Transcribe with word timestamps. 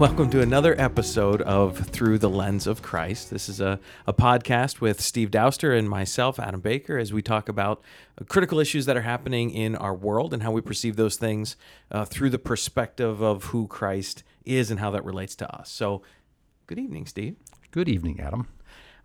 Welcome 0.00 0.30
to 0.30 0.40
another 0.40 0.74
episode 0.80 1.42
of 1.42 1.76
Through 1.76 2.20
the 2.20 2.30
Lens 2.30 2.66
of 2.66 2.80
Christ. 2.80 3.28
This 3.28 3.50
is 3.50 3.60
a, 3.60 3.78
a 4.06 4.14
podcast 4.14 4.80
with 4.80 4.98
Steve 4.98 5.30
Douster 5.30 5.78
and 5.78 5.90
myself, 5.90 6.40
Adam 6.40 6.62
Baker, 6.62 6.96
as 6.96 7.12
we 7.12 7.20
talk 7.20 7.50
about 7.50 7.82
critical 8.26 8.58
issues 8.60 8.86
that 8.86 8.96
are 8.96 9.02
happening 9.02 9.50
in 9.50 9.76
our 9.76 9.94
world 9.94 10.32
and 10.32 10.42
how 10.42 10.52
we 10.52 10.62
perceive 10.62 10.96
those 10.96 11.16
things 11.16 11.54
uh, 11.90 12.06
through 12.06 12.30
the 12.30 12.38
perspective 12.38 13.20
of 13.20 13.44
who 13.44 13.66
Christ 13.66 14.22
is 14.46 14.70
and 14.70 14.80
how 14.80 14.90
that 14.90 15.04
relates 15.04 15.36
to 15.36 15.54
us. 15.54 15.68
So, 15.68 16.00
good 16.66 16.78
evening, 16.78 17.04
Steve. 17.04 17.36
Good 17.70 17.90
evening, 17.90 18.20
Adam. 18.20 18.48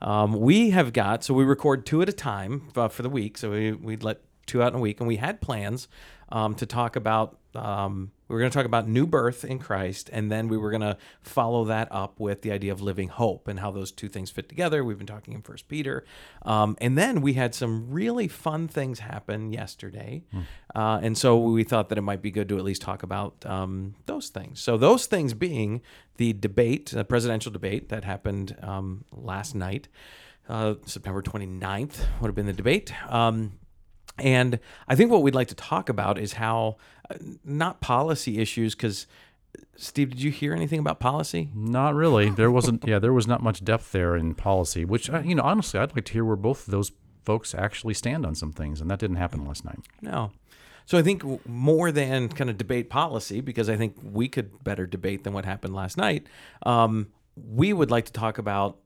Um, 0.01 0.31
we 0.31 0.69
have 0.69 0.93
got, 0.93 1.25
so 1.25 1.33
we 1.33 1.43
record 1.43 1.85
two 1.85 2.01
at 2.03 2.07
a 2.07 2.13
time 2.13 2.69
uh, 2.73 2.87
for 2.87 3.03
the 3.03 3.09
week. 3.09 3.37
So 3.37 3.51
we, 3.51 3.73
we 3.73 3.97
let 3.97 4.21
two 4.45 4.63
out 4.63 4.71
in 4.71 4.79
a 4.79 4.81
week, 4.81 5.01
and 5.01 5.09
we 5.09 5.17
had 5.17 5.41
plans 5.41 5.89
um, 6.29 6.55
to 6.55 6.65
talk 6.65 6.95
about. 6.95 7.37
Um, 7.53 8.11
we 8.27 8.33
were 8.33 8.39
going 8.39 8.51
to 8.51 8.57
talk 8.57 8.65
about 8.65 8.87
new 8.87 9.05
birth 9.05 9.45
in 9.45 9.59
Christ, 9.59 10.09
and 10.11 10.31
then 10.31 10.47
we 10.47 10.57
were 10.57 10.71
going 10.71 10.81
to 10.81 10.97
follow 11.21 11.65
that 11.65 11.87
up 11.91 12.19
with 12.19 12.41
the 12.41 12.51
idea 12.51 12.71
of 12.71 12.81
living 12.81 13.09
hope 13.09 13.47
and 13.47 13.59
how 13.59 13.71
those 13.71 13.91
two 13.91 14.07
things 14.07 14.31
fit 14.31 14.49
together. 14.49 14.83
We've 14.83 14.97
been 14.97 15.07
talking 15.07 15.33
in 15.33 15.41
First 15.41 15.67
Peter, 15.67 16.03
um, 16.43 16.75
and 16.81 16.97
then 16.97 17.21
we 17.21 17.33
had 17.33 17.53
some 17.53 17.91
really 17.91 18.27
fun 18.27 18.67
things 18.67 18.99
happen 18.99 19.53
yesterday, 19.53 20.23
uh, 20.73 20.99
and 21.01 21.17
so 21.17 21.37
we 21.37 21.63
thought 21.63 21.89
that 21.89 21.97
it 21.97 22.01
might 22.01 22.21
be 22.21 22.31
good 22.31 22.49
to 22.49 22.57
at 22.57 22.63
least 22.63 22.81
talk 22.81 23.03
about 23.03 23.45
um, 23.45 23.95
those 24.05 24.29
things. 24.29 24.59
So 24.59 24.77
those 24.77 25.05
things 25.05 25.33
being 25.33 25.81
the 26.17 26.33
debate, 26.33 26.91
the 26.91 27.05
presidential 27.05 27.51
debate 27.51 27.89
that 27.89 28.03
happened 28.05 28.55
um, 28.61 29.05
last 29.11 29.53
night, 29.53 29.87
uh, 30.47 30.75
September 30.85 31.21
29th 31.21 31.99
would 32.19 32.27
have 32.27 32.35
been 32.35 32.45
the 32.45 32.53
debate. 32.53 32.93
Um, 33.11 33.53
and 34.17 34.59
I 34.87 34.95
think 34.95 35.11
what 35.11 35.21
we'd 35.21 35.35
like 35.35 35.47
to 35.49 35.55
talk 35.55 35.89
about 35.89 36.17
is 36.17 36.33
how, 36.33 36.77
uh, 37.09 37.15
not 37.43 37.81
policy 37.81 38.39
issues, 38.39 38.75
because 38.75 39.07
Steve, 39.77 40.11
did 40.11 40.21
you 40.21 40.31
hear 40.31 40.53
anything 40.53 40.79
about 40.79 40.99
policy? 40.99 41.49
Not 41.53 41.95
really. 41.95 42.29
There 42.29 42.51
wasn't. 42.51 42.85
Yeah, 42.87 42.99
there 42.99 43.13
was 43.13 43.27
not 43.27 43.43
much 43.43 43.63
depth 43.63 43.91
there 43.91 44.15
in 44.15 44.35
policy. 44.35 44.85
Which 44.85 45.09
uh, 45.09 45.19
you 45.19 45.35
know, 45.35 45.43
honestly, 45.43 45.79
I'd 45.79 45.95
like 45.95 46.05
to 46.05 46.13
hear 46.13 46.25
where 46.25 46.35
both 46.35 46.67
of 46.67 46.71
those 46.71 46.91
folks 47.23 47.55
actually 47.55 47.93
stand 47.93 48.25
on 48.25 48.35
some 48.35 48.51
things, 48.51 48.81
and 48.81 48.89
that 48.89 48.99
didn't 48.99 49.17
happen 49.17 49.45
last 49.45 49.65
night. 49.65 49.79
No. 50.01 50.31
So 50.85 50.97
I 50.97 51.01
think 51.01 51.23
more 51.47 51.91
than 51.91 52.29
kind 52.29 52.49
of 52.49 52.57
debate 52.57 52.89
policy, 52.89 53.41
because 53.41 53.69
I 53.69 53.75
think 53.75 53.95
we 54.03 54.27
could 54.27 54.63
better 54.63 54.85
debate 54.85 55.23
than 55.23 55.33
what 55.33 55.43
happened 55.43 55.73
last 55.73 55.97
night. 55.97 56.27
Um, 56.63 57.07
we 57.35 57.73
would 57.73 57.89
like 57.89 58.05
to 58.05 58.13
talk 58.13 58.37
about 58.37 58.77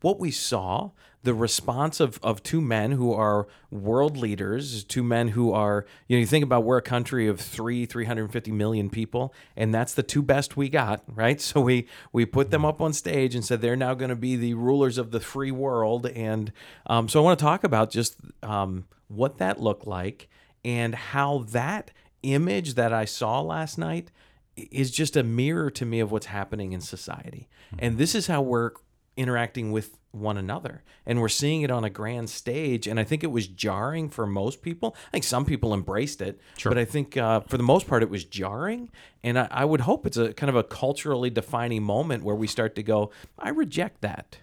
what 0.00 0.18
we 0.18 0.30
saw, 0.30 0.90
the 1.24 1.34
response 1.34 1.98
of, 1.98 2.18
of 2.22 2.42
two 2.42 2.60
men 2.60 2.92
who 2.92 3.12
are 3.12 3.48
world 3.70 4.16
leaders, 4.16 4.84
two 4.84 5.02
men 5.02 5.28
who 5.28 5.52
are, 5.52 5.84
you 6.06 6.16
know, 6.16 6.20
you 6.20 6.26
think 6.26 6.44
about 6.44 6.64
we're 6.64 6.78
a 6.78 6.82
country 6.82 7.26
of 7.26 7.40
three, 7.40 7.84
350 7.86 8.52
million 8.52 8.88
people, 8.88 9.34
and 9.56 9.74
that's 9.74 9.94
the 9.94 10.02
two 10.02 10.22
best 10.22 10.56
we 10.56 10.68
got, 10.68 11.02
right? 11.06 11.40
So 11.48 11.62
we, 11.62 11.88
we 12.12 12.26
put 12.26 12.50
them 12.50 12.64
up 12.64 12.80
on 12.80 12.92
stage 12.92 13.34
and 13.34 13.44
said 13.44 13.62
they're 13.62 13.74
now 13.74 13.94
going 13.94 14.10
to 14.10 14.16
be 14.16 14.36
the 14.36 14.54
rulers 14.54 14.98
of 14.98 15.10
the 15.12 15.20
free 15.20 15.50
world. 15.50 16.06
And 16.06 16.52
um, 16.86 17.08
so 17.08 17.20
I 17.20 17.24
want 17.24 17.38
to 17.38 17.44
talk 17.44 17.64
about 17.64 17.90
just 17.90 18.16
um, 18.42 18.84
what 19.08 19.38
that 19.38 19.58
looked 19.60 19.86
like 19.86 20.28
and 20.64 20.94
how 20.94 21.46
that 21.50 21.90
image 22.22 22.74
that 22.74 22.92
I 22.92 23.06
saw 23.06 23.40
last 23.40 23.78
night 23.78 24.10
is 24.56 24.90
just 24.90 25.16
a 25.16 25.22
mirror 25.22 25.70
to 25.70 25.86
me 25.86 26.00
of 26.00 26.12
what's 26.12 26.26
happening 26.26 26.72
in 26.72 26.80
society. 26.80 27.48
And 27.78 27.96
this 27.98 28.14
is 28.14 28.26
how 28.26 28.42
we're 28.42 28.72
interacting 29.18 29.72
with 29.72 29.98
one 30.10 30.38
another 30.38 30.82
and 31.04 31.20
we're 31.20 31.28
seeing 31.28 31.60
it 31.60 31.70
on 31.70 31.84
a 31.84 31.90
grand 31.90 32.30
stage 32.30 32.86
and 32.86 32.98
i 32.98 33.04
think 33.04 33.22
it 33.22 33.26
was 33.38 33.46
jarring 33.46 34.08
for 34.08 34.26
most 34.26 34.62
people 34.62 34.96
i 35.08 35.10
think 35.10 35.22
some 35.24 35.44
people 35.44 35.74
embraced 35.74 36.22
it 36.22 36.40
Sure. 36.56 36.70
but 36.70 36.78
i 36.78 36.84
think 36.86 37.16
uh, 37.16 37.40
for 37.40 37.58
the 37.58 37.62
most 37.62 37.86
part 37.86 38.02
it 38.02 38.08
was 38.08 38.24
jarring 38.24 38.90
and 39.22 39.38
I, 39.38 39.48
I 39.50 39.64
would 39.66 39.82
hope 39.82 40.06
it's 40.06 40.16
a 40.16 40.32
kind 40.32 40.48
of 40.48 40.56
a 40.56 40.62
culturally 40.64 41.28
defining 41.30 41.82
moment 41.82 42.24
where 42.24 42.34
we 42.34 42.46
start 42.46 42.74
to 42.76 42.82
go 42.82 43.10
i 43.38 43.50
reject 43.50 44.00
that 44.00 44.38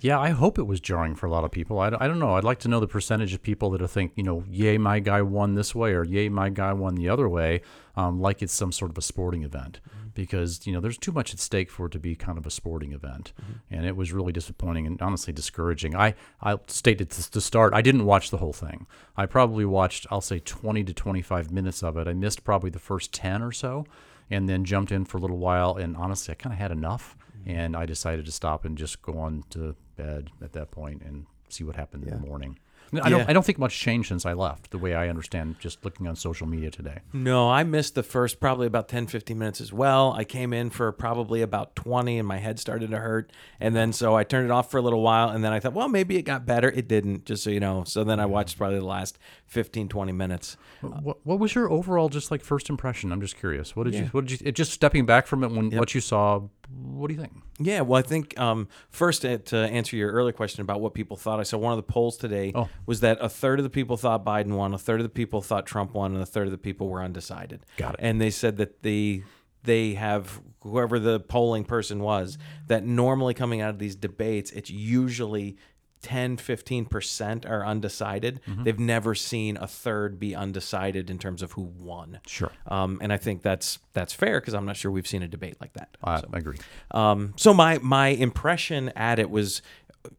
Yeah, 0.00 0.20
I 0.20 0.28
hope 0.30 0.60
it 0.60 0.66
was 0.68 0.78
jarring 0.80 1.16
for 1.16 1.26
a 1.26 1.30
lot 1.30 1.42
of 1.44 1.50
people. 1.50 1.80
I, 1.80 1.88
I 1.88 2.06
don't 2.06 2.20
know. 2.20 2.36
I'd 2.36 2.44
like 2.44 2.60
to 2.60 2.68
know 2.68 2.78
the 2.78 2.86
percentage 2.86 3.34
of 3.34 3.42
people 3.42 3.70
that 3.70 3.88
think, 3.88 4.12
you 4.14 4.22
know, 4.22 4.44
yay, 4.48 4.78
my 4.78 5.00
guy 5.00 5.22
won 5.22 5.56
this 5.56 5.74
way, 5.74 5.90
or 5.92 6.04
yay, 6.04 6.28
my 6.28 6.50
guy 6.50 6.72
won 6.72 6.94
the 6.94 7.08
other 7.08 7.28
way, 7.28 7.62
um, 7.96 8.20
like 8.20 8.40
it's 8.40 8.52
some 8.52 8.70
sort 8.70 8.92
of 8.92 8.96
a 8.98 9.02
sporting 9.02 9.42
event. 9.42 9.80
Mm-hmm. 10.08 10.20
Because, 10.20 10.66
you 10.66 10.72
know, 10.72 10.80
there's 10.80 10.98
too 10.98 11.12
much 11.12 11.32
at 11.32 11.40
stake 11.40 11.70
for 11.70 11.86
it 11.86 11.92
to 11.92 11.98
be 11.98 12.14
kind 12.14 12.38
of 12.38 12.46
a 12.46 12.50
sporting 12.50 12.92
event. 12.92 13.32
Mm-hmm. 13.40 13.74
And 13.74 13.86
it 13.86 13.96
was 13.96 14.12
really 14.12 14.32
disappointing 14.32 14.86
and 14.86 15.00
honestly 15.00 15.32
discouraging. 15.32 15.94
I, 15.96 16.14
I 16.42 16.58
stated 16.66 17.10
to, 17.10 17.30
to 17.30 17.40
start, 17.40 17.74
I 17.74 17.82
didn't 17.82 18.04
watch 18.04 18.30
the 18.30 18.38
whole 18.38 18.52
thing. 18.52 18.86
I 19.16 19.26
probably 19.26 19.64
watched, 19.64 20.06
I'll 20.10 20.20
say, 20.20 20.40
20 20.40 20.84
to 20.84 20.94
25 20.94 21.50
minutes 21.50 21.82
of 21.82 21.96
it. 21.96 22.08
I 22.08 22.12
missed 22.12 22.44
probably 22.44 22.70
the 22.70 22.78
first 22.78 23.12
10 23.12 23.42
or 23.42 23.52
so 23.52 23.86
and 24.30 24.48
then 24.48 24.64
jumped 24.64 24.92
in 24.92 25.04
for 25.04 25.18
a 25.18 25.20
little 25.20 25.38
while. 25.38 25.76
And 25.76 25.96
honestly, 25.96 26.32
I 26.32 26.34
kind 26.34 26.52
of 26.52 26.58
had 26.58 26.70
enough. 26.70 27.16
Mm-hmm. 27.40 27.50
And 27.50 27.76
I 27.76 27.86
decided 27.86 28.26
to 28.26 28.32
stop 28.32 28.64
and 28.64 28.76
just 28.76 29.00
go 29.02 29.18
on 29.18 29.44
to 29.50 29.76
bed 29.96 30.30
at 30.42 30.52
that 30.52 30.70
point 30.70 31.02
and 31.02 31.26
see 31.48 31.64
what 31.64 31.76
happened 31.76 32.04
in 32.04 32.10
the 32.10 32.26
morning. 32.26 32.58
I 32.92 33.10
don't. 33.10 33.20
Yeah. 33.20 33.24
I 33.28 33.32
don't 33.34 33.44
think 33.44 33.58
much 33.58 33.78
changed 33.78 34.08
since 34.08 34.24
I 34.24 34.32
left. 34.32 34.70
The 34.70 34.78
way 34.78 34.94
I 34.94 35.08
understand, 35.08 35.56
just 35.60 35.84
looking 35.84 36.06
on 36.06 36.16
social 36.16 36.46
media 36.46 36.70
today. 36.70 37.00
No, 37.12 37.50
I 37.50 37.62
missed 37.62 37.94
the 37.94 38.02
first 38.02 38.40
probably 38.40 38.66
about 38.66 38.88
10, 38.88 39.06
15 39.08 39.38
minutes 39.38 39.60
as 39.60 39.72
well. 39.72 40.12
I 40.12 40.24
came 40.24 40.52
in 40.54 40.70
for 40.70 40.90
probably 40.92 41.42
about 41.42 41.76
20 41.76 42.18
and 42.18 42.26
my 42.26 42.38
head 42.38 42.58
started 42.58 42.90
to 42.90 42.98
hurt. 42.98 43.30
And 43.60 43.76
then 43.76 43.92
so 43.92 44.16
I 44.16 44.24
turned 44.24 44.46
it 44.46 44.50
off 44.50 44.70
for 44.70 44.78
a 44.78 44.82
little 44.82 45.02
while 45.02 45.28
and 45.28 45.44
then 45.44 45.52
I 45.52 45.60
thought, 45.60 45.74
well, 45.74 45.88
maybe 45.88 46.16
it 46.16 46.22
got 46.22 46.46
better. 46.46 46.70
It 46.70 46.88
didn't, 46.88 47.26
just 47.26 47.42
so 47.44 47.50
you 47.50 47.60
know. 47.60 47.84
So 47.84 48.04
then 48.04 48.20
I 48.20 48.26
watched 48.26 48.56
probably 48.56 48.78
the 48.78 48.86
last 48.86 49.18
15, 49.46 49.88
20 49.88 50.12
minutes. 50.12 50.56
What, 50.80 51.18
what 51.26 51.38
was 51.38 51.54
your 51.54 51.70
overall 51.70 52.08
just 52.08 52.30
like 52.30 52.42
first 52.42 52.70
impression? 52.70 53.12
I'm 53.12 53.20
just 53.20 53.36
curious. 53.36 53.76
What 53.76 53.84
did 53.84 53.94
Yeah. 53.94 54.00
you? 54.02 54.06
What 54.08 54.26
did 54.26 54.40
you? 54.40 54.46
It, 54.48 54.52
just 54.52 54.72
stepping 54.72 55.04
back 55.04 55.26
from 55.26 55.44
it, 55.44 55.50
when 55.50 55.70
what 55.72 55.94
you 55.94 56.00
saw. 56.00 56.42
What 56.70 57.08
do 57.08 57.14
you 57.14 57.20
think? 57.20 57.32
Yeah, 57.58 57.80
well, 57.80 57.98
I 57.98 58.02
think 58.02 58.38
um, 58.38 58.68
first 58.90 59.24
uh, 59.24 59.38
to 59.38 59.56
answer 59.56 59.96
your 59.96 60.12
earlier 60.12 60.32
question 60.32 60.60
about 60.62 60.80
what 60.80 60.92
people 60.94 61.16
thought, 61.16 61.40
I 61.40 61.42
saw 61.42 61.56
one 61.58 61.72
of 61.72 61.76
the 61.78 61.82
polls 61.82 62.16
today 62.16 62.52
Oh. 62.54 62.67
Was 62.86 63.00
that 63.00 63.18
a 63.20 63.28
third 63.28 63.58
of 63.58 63.64
the 63.64 63.70
people 63.70 63.96
thought 63.96 64.24
Biden 64.24 64.56
won, 64.56 64.74
a 64.74 64.78
third 64.78 65.00
of 65.00 65.04
the 65.04 65.10
people 65.10 65.42
thought 65.42 65.66
Trump 65.66 65.94
won, 65.94 66.14
and 66.14 66.22
a 66.22 66.26
third 66.26 66.46
of 66.46 66.52
the 66.52 66.58
people 66.58 66.88
were 66.88 67.02
undecided. 67.02 67.64
Got 67.76 67.94
it. 67.94 68.00
And 68.00 68.20
they 68.20 68.30
said 68.30 68.56
that 68.58 68.82
the 68.82 69.22
they 69.64 69.94
have 69.94 70.40
whoever 70.62 70.98
the 70.98 71.20
polling 71.20 71.64
person 71.64 72.00
was 72.00 72.38
that 72.68 72.84
normally 72.84 73.34
coming 73.34 73.60
out 73.60 73.70
of 73.70 73.78
these 73.78 73.96
debates, 73.96 74.50
it's 74.52 74.70
usually 74.70 75.56
10 76.02 76.36
15% 76.36 77.48
are 77.48 77.66
undecided. 77.66 78.40
Mm-hmm. 78.46 78.62
They've 78.62 78.78
never 78.78 79.14
seen 79.14 79.56
a 79.56 79.66
third 79.66 80.18
be 80.18 80.34
undecided 80.34 81.10
in 81.10 81.18
terms 81.18 81.42
of 81.42 81.52
who 81.52 81.62
won. 81.62 82.20
Sure, 82.26 82.52
Um, 82.66 82.98
and 83.02 83.12
I 83.12 83.16
think 83.16 83.42
that's 83.42 83.78
that's 83.92 84.12
fair 84.12 84.40
because 84.40 84.54
I'm 84.54 84.64
not 84.64 84.76
sure 84.76 84.90
we've 84.90 85.06
seen 85.08 85.22
a 85.22 85.28
debate 85.28 85.56
like 85.60 85.72
that. 85.74 85.96
I, 86.02 86.22
I 86.32 86.38
agree. 86.38 86.58
Um, 86.92 87.34
so 87.36 87.52
my 87.52 87.78
my 87.78 88.08
impression 88.08 88.90
at 88.90 89.18
it 89.18 89.30
was, 89.30 89.60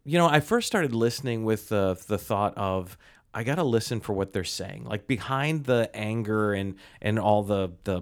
you 0.04 0.18
know, 0.18 0.28
I 0.28 0.40
first 0.40 0.68
started 0.68 0.94
listening 0.94 1.44
with 1.44 1.70
the 1.70 2.02
the 2.08 2.18
thought 2.18 2.58
of 2.58 2.98
I 3.34 3.44
got 3.44 3.56
to 3.56 3.64
listen 3.64 4.00
for 4.00 4.14
what 4.14 4.34
they're 4.34 4.44
saying. 4.44 4.86
Like 4.86 5.06
behind 5.06 5.66
the 5.66 5.92
anger 5.94 6.54
and 6.54 6.76
and 7.02 7.20
all 7.20 7.44
the 7.44 7.72
the 7.84 8.02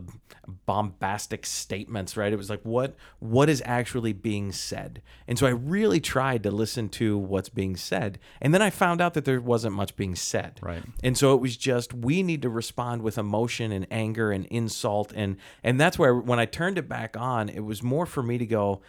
bombastic 0.65 1.45
statements, 1.45 2.15
right? 2.15 2.31
It 2.31 2.37
was 2.37 2.49
like 2.49 2.61
what 2.63 2.95
what 3.19 3.49
is 3.49 3.61
actually 3.65 4.13
being 4.13 4.53
said. 4.53 5.01
And 5.27 5.37
so 5.37 5.45
I 5.45 5.49
really 5.49 5.99
tried 5.99 6.43
to 6.43 6.51
listen 6.51 6.87
to 6.89 7.17
what's 7.17 7.49
being 7.49 7.75
said. 7.75 8.19
And 8.41 8.53
then 8.53 8.61
I 8.61 8.69
found 8.69 9.01
out 9.01 9.15
that 9.15 9.25
there 9.25 9.41
wasn't 9.41 9.75
much 9.75 9.97
being 9.97 10.15
said. 10.15 10.59
Right. 10.61 10.83
And 11.03 11.17
so 11.17 11.33
it 11.35 11.41
was 11.41 11.57
just 11.57 11.93
we 11.93 12.23
need 12.23 12.41
to 12.43 12.49
respond 12.49 13.01
with 13.01 13.17
emotion 13.17 13.73
and 13.73 13.85
anger 13.91 14.31
and 14.31 14.45
insult 14.45 15.11
and 15.13 15.35
and 15.61 15.79
that's 15.79 15.99
where 15.99 16.15
when 16.15 16.39
I 16.39 16.45
turned 16.45 16.77
it 16.77 16.87
back 16.87 17.17
on, 17.17 17.49
it 17.49 17.65
was 17.65 17.83
more 17.83 18.05
for 18.05 18.23
me 18.23 18.37
to 18.37 18.45
go 18.45 18.81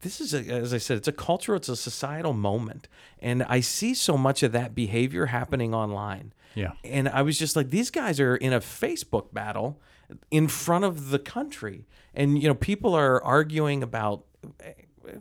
this 0.00 0.20
is 0.20 0.32
a, 0.32 0.40
as 0.48 0.72
I 0.72 0.78
said, 0.78 0.96
it's 0.96 1.08
a 1.08 1.12
cultural, 1.12 1.56
it's 1.56 1.68
a 1.68 1.76
societal 1.76 2.32
moment, 2.32 2.88
and 3.20 3.42
I 3.44 3.60
see 3.60 3.94
so 3.94 4.16
much 4.16 4.42
of 4.42 4.52
that 4.52 4.74
behavior 4.74 5.26
happening 5.26 5.74
online. 5.74 6.32
Yeah. 6.54 6.72
and 6.84 7.08
I 7.08 7.22
was 7.22 7.38
just 7.38 7.56
like, 7.56 7.70
these 7.70 7.90
guys 7.90 8.20
are 8.20 8.36
in 8.36 8.52
a 8.52 8.60
Facebook 8.60 9.32
battle 9.32 9.80
in 10.30 10.48
front 10.48 10.84
of 10.84 11.08
the 11.08 11.18
country, 11.18 11.86
and 12.14 12.40
you 12.40 12.48
know, 12.48 12.54
people 12.54 12.94
are 12.94 13.22
arguing 13.22 13.82
about 13.82 14.24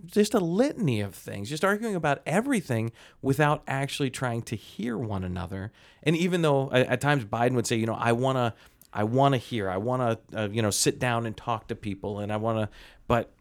just 0.06 0.34
a 0.34 0.40
litany 0.40 1.02
of 1.02 1.16
things, 1.16 1.50
just 1.50 1.64
arguing 1.64 1.96
about 1.96 2.22
everything 2.26 2.92
without 3.22 3.64
actually 3.68 4.10
trying 4.10 4.42
to 4.44 4.56
hear 4.56 4.98
one 4.98 5.24
another. 5.24 5.72
And 6.04 6.16
even 6.16 6.42
though 6.42 6.72
at, 6.72 6.88
at 6.88 7.02
times 7.02 7.26
Biden 7.26 7.54
would 7.54 7.68
say, 7.68 7.78
you 7.78 7.86
know, 7.86 7.96
I 7.96 8.12
want 8.12 8.38
to, 8.38 8.54
I 8.94 9.04
want 9.06 9.34
to 9.34 9.38
hear, 9.38 9.70
I 9.70 9.78
want 9.78 10.30
to, 10.32 10.40
uh, 10.40 10.50
you 10.50 10.62
know, 10.62 10.70
sit 10.70 11.00
down 11.00 11.26
and 11.26 11.36
talk 11.36 11.68
to 11.70 11.76
people, 11.76 12.20
and 12.20 12.32
I 12.32 12.38
want 12.38 12.60
to, 12.60 12.78
but 13.08 13.32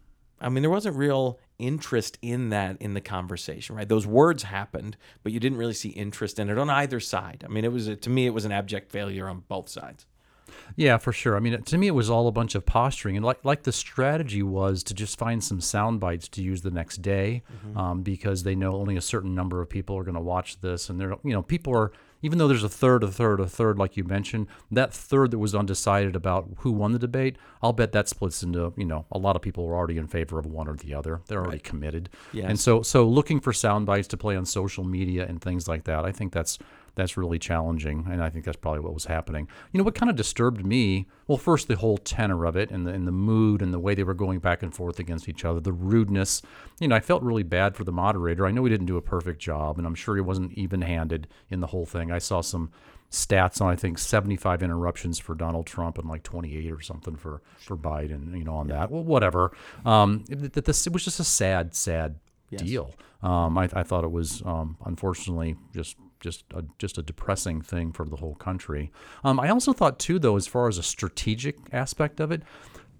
I 0.41 0.49
mean, 0.49 0.63
there 0.63 0.71
wasn't 0.71 0.97
real 0.97 1.39
interest 1.59 2.17
in 2.21 2.49
that 2.49 2.81
in 2.81 2.93
the 2.93 3.01
conversation, 3.01 3.75
right? 3.75 3.87
Those 3.87 4.07
words 4.07 4.43
happened, 4.43 4.97
but 5.23 5.31
you 5.31 5.39
didn't 5.39 5.57
really 5.57 5.73
see 5.73 5.89
interest 5.89 6.39
in 6.39 6.49
it 6.49 6.57
on 6.57 6.69
either 6.69 6.99
side. 6.99 7.43
I 7.45 7.51
mean, 7.51 7.63
it 7.63 7.71
was 7.71 7.87
to 7.95 8.09
me, 8.09 8.25
it 8.25 8.33
was 8.33 8.45
an 8.45 8.51
abject 8.51 8.91
failure 8.91 9.27
on 9.29 9.43
both 9.47 9.69
sides. 9.69 10.05
Yeah, 10.75 10.97
for 10.97 11.13
sure. 11.13 11.35
I 11.35 11.39
mean, 11.39 11.61
to 11.61 11.77
me, 11.77 11.87
it 11.87 11.91
was 11.91 12.09
all 12.09 12.27
a 12.27 12.31
bunch 12.31 12.55
of 12.55 12.65
posturing, 12.65 13.15
and 13.15 13.25
like 13.25 13.43
like 13.45 13.63
the 13.63 13.71
strategy 13.71 14.43
was 14.43 14.83
to 14.83 14.93
just 14.93 15.17
find 15.17 15.43
some 15.43 15.61
sound 15.61 15.99
bites 15.99 16.27
to 16.29 16.41
use 16.41 16.61
the 16.61 16.71
next 16.71 17.01
day, 17.01 17.43
um, 17.75 18.01
because 18.01 18.43
they 18.43 18.55
know 18.55 18.73
only 18.73 18.97
a 18.97 19.01
certain 19.01 19.35
number 19.35 19.61
of 19.61 19.69
people 19.69 19.97
are 19.97 20.03
going 20.03 20.15
to 20.15 20.21
watch 20.21 20.59
this, 20.61 20.89
and 20.89 20.99
they're 20.99 21.15
you 21.23 21.31
know 21.31 21.41
people 21.41 21.75
are 21.75 21.91
even 22.21 22.37
though 22.37 22.47
there's 22.47 22.63
a 22.63 22.69
third, 22.69 23.03
a 23.03 23.07
third, 23.07 23.39
a 23.39 23.47
third, 23.47 23.77
like 23.77 23.97
you 23.97 24.03
mentioned, 24.03 24.47
that 24.69 24.93
third 24.93 25.31
that 25.31 25.39
was 25.39 25.55
undecided 25.55 26.15
about 26.15 26.49
who 26.57 26.71
won 26.71 26.91
the 26.91 26.99
debate, 26.99 27.37
I'll 27.61 27.73
bet 27.73 27.91
that 27.91 28.07
splits 28.07 28.43
into, 28.43 28.73
you 28.77 28.85
know, 28.85 29.05
a 29.11 29.17
lot 29.17 29.35
of 29.35 29.41
people 29.41 29.65
are 29.65 29.75
already 29.75 29.97
in 29.97 30.07
favor 30.07 30.39
of 30.39 30.45
one 30.45 30.67
or 30.67 30.75
the 30.75 30.93
other. 30.93 31.21
They're 31.27 31.41
already 31.41 31.59
committed. 31.59 32.09
Yes. 32.33 32.45
And 32.49 32.59
so, 32.59 32.81
so 32.81 33.07
looking 33.07 33.39
for 33.39 33.53
sound 33.53 33.85
bites 33.85 34.07
to 34.09 34.17
play 34.17 34.35
on 34.35 34.45
social 34.45 34.83
media 34.83 35.25
and 35.27 35.41
things 35.41 35.67
like 35.67 35.83
that, 35.85 36.05
I 36.05 36.11
think 36.11 36.33
that's 36.33 36.59
that's 36.95 37.17
really 37.17 37.39
challenging, 37.39 38.07
and 38.09 38.23
I 38.23 38.29
think 38.29 38.45
that's 38.45 38.57
probably 38.57 38.81
what 38.81 38.93
was 38.93 39.05
happening. 39.05 39.47
You 39.71 39.77
know, 39.77 39.83
what 39.83 39.95
kind 39.95 40.09
of 40.09 40.15
disturbed 40.15 40.65
me? 40.65 41.07
Well, 41.27 41.37
first 41.37 41.67
the 41.67 41.75
whole 41.75 41.97
tenor 41.97 42.45
of 42.45 42.55
it, 42.55 42.71
and 42.71 42.85
the 42.85 42.91
and 42.91 43.07
the 43.07 43.11
mood, 43.11 43.61
and 43.61 43.73
the 43.73 43.79
way 43.79 43.95
they 43.95 44.03
were 44.03 44.13
going 44.13 44.39
back 44.39 44.61
and 44.63 44.73
forth 44.73 44.99
against 44.99 45.29
each 45.29 45.45
other, 45.45 45.59
the 45.59 45.73
rudeness. 45.73 46.41
You 46.79 46.87
know, 46.87 46.95
I 46.95 46.99
felt 46.99 47.23
really 47.23 47.43
bad 47.43 47.75
for 47.75 47.83
the 47.83 47.91
moderator. 47.91 48.45
I 48.45 48.51
know 48.51 48.63
he 48.63 48.69
didn't 48.69 48.87
do 48.87 48.97
a 48.97 49.01
perfect 49.01 49.39
job, 49.39 49.77
and 49.77 49.87
I'm 49.87 49.95
sure 49.95 50.15
he 50.15 50.21
wasn't 50.21 50.53
even-handed 50.53 51.27
in 51.49 51.61
the 51.61 51.67
whole 51.67 51.85
thing. 51.85 52.11
I 52.11 52.19
saw 52.19 52.41
some 52.41 52.71
stats 53.11 53.61
on 53.61 53.69
I 53.69 53.75
think 53.75 53.97
75 53.97 54.63
interruptions 54.63 55.19
for 55.19 55.35
Donald 55.35 55.65
Trump 55.65 55.97
and 55.97 56.07
like 56.07 56.23
28 56.23 56.71
or 56.71 56.81
something 56.81 57.15
for 57.15 57.41
for 57.57 57.77
Biden. 57.77 58.37
You 58.37 58.43
know, 58.43 58.55
on 58.55 58.67
that. 58.67 58.91
Well, 58.91 59.03
whatever. 59.03 59.51
Um, 59.85 60.25
it, 60.29 60.57
it, 60.57 60.65
this 60.65 60.87
it 60.87 60.93
was 60.93 61.03
just 61.03 61.19
a 61.19 61.25
sad, 61.25 61.75
sad 61.75 62.19
deal. 62.57 62.93
Um, 63.23 63.57
I, 63.57 63.69
I 63.73 63.83
thought 63.83 64.03
it 64.03 64.11
was 64.11 64.41
um, 64.45 64.77
unfortunately 64.85 65.55
just 65.73 65.95
just 66.21 66.45
a, 66.53 66.63
just 66.77 66.97
a 66.97 67.03
depressing 67.03 67.61
thing 67.61 67.91
for 67.91 68.05
the 68.05 68.15
whole 68.15 68.35
country. 68.35 68.91
Um, 69.25 69.39
I 69.39 69.49
also 69.49 69.73
thought 69.73 69.99
too, 69.99 70.19
though, 70.19 70.37
as 70.37 70.47
far 70.47 70.69
as 70.69 70.77
a 70.77 70.83
strategic 70.83 71.57
aspect 71.73 72.21
of 72.21 72.31
it, 72.31 72.43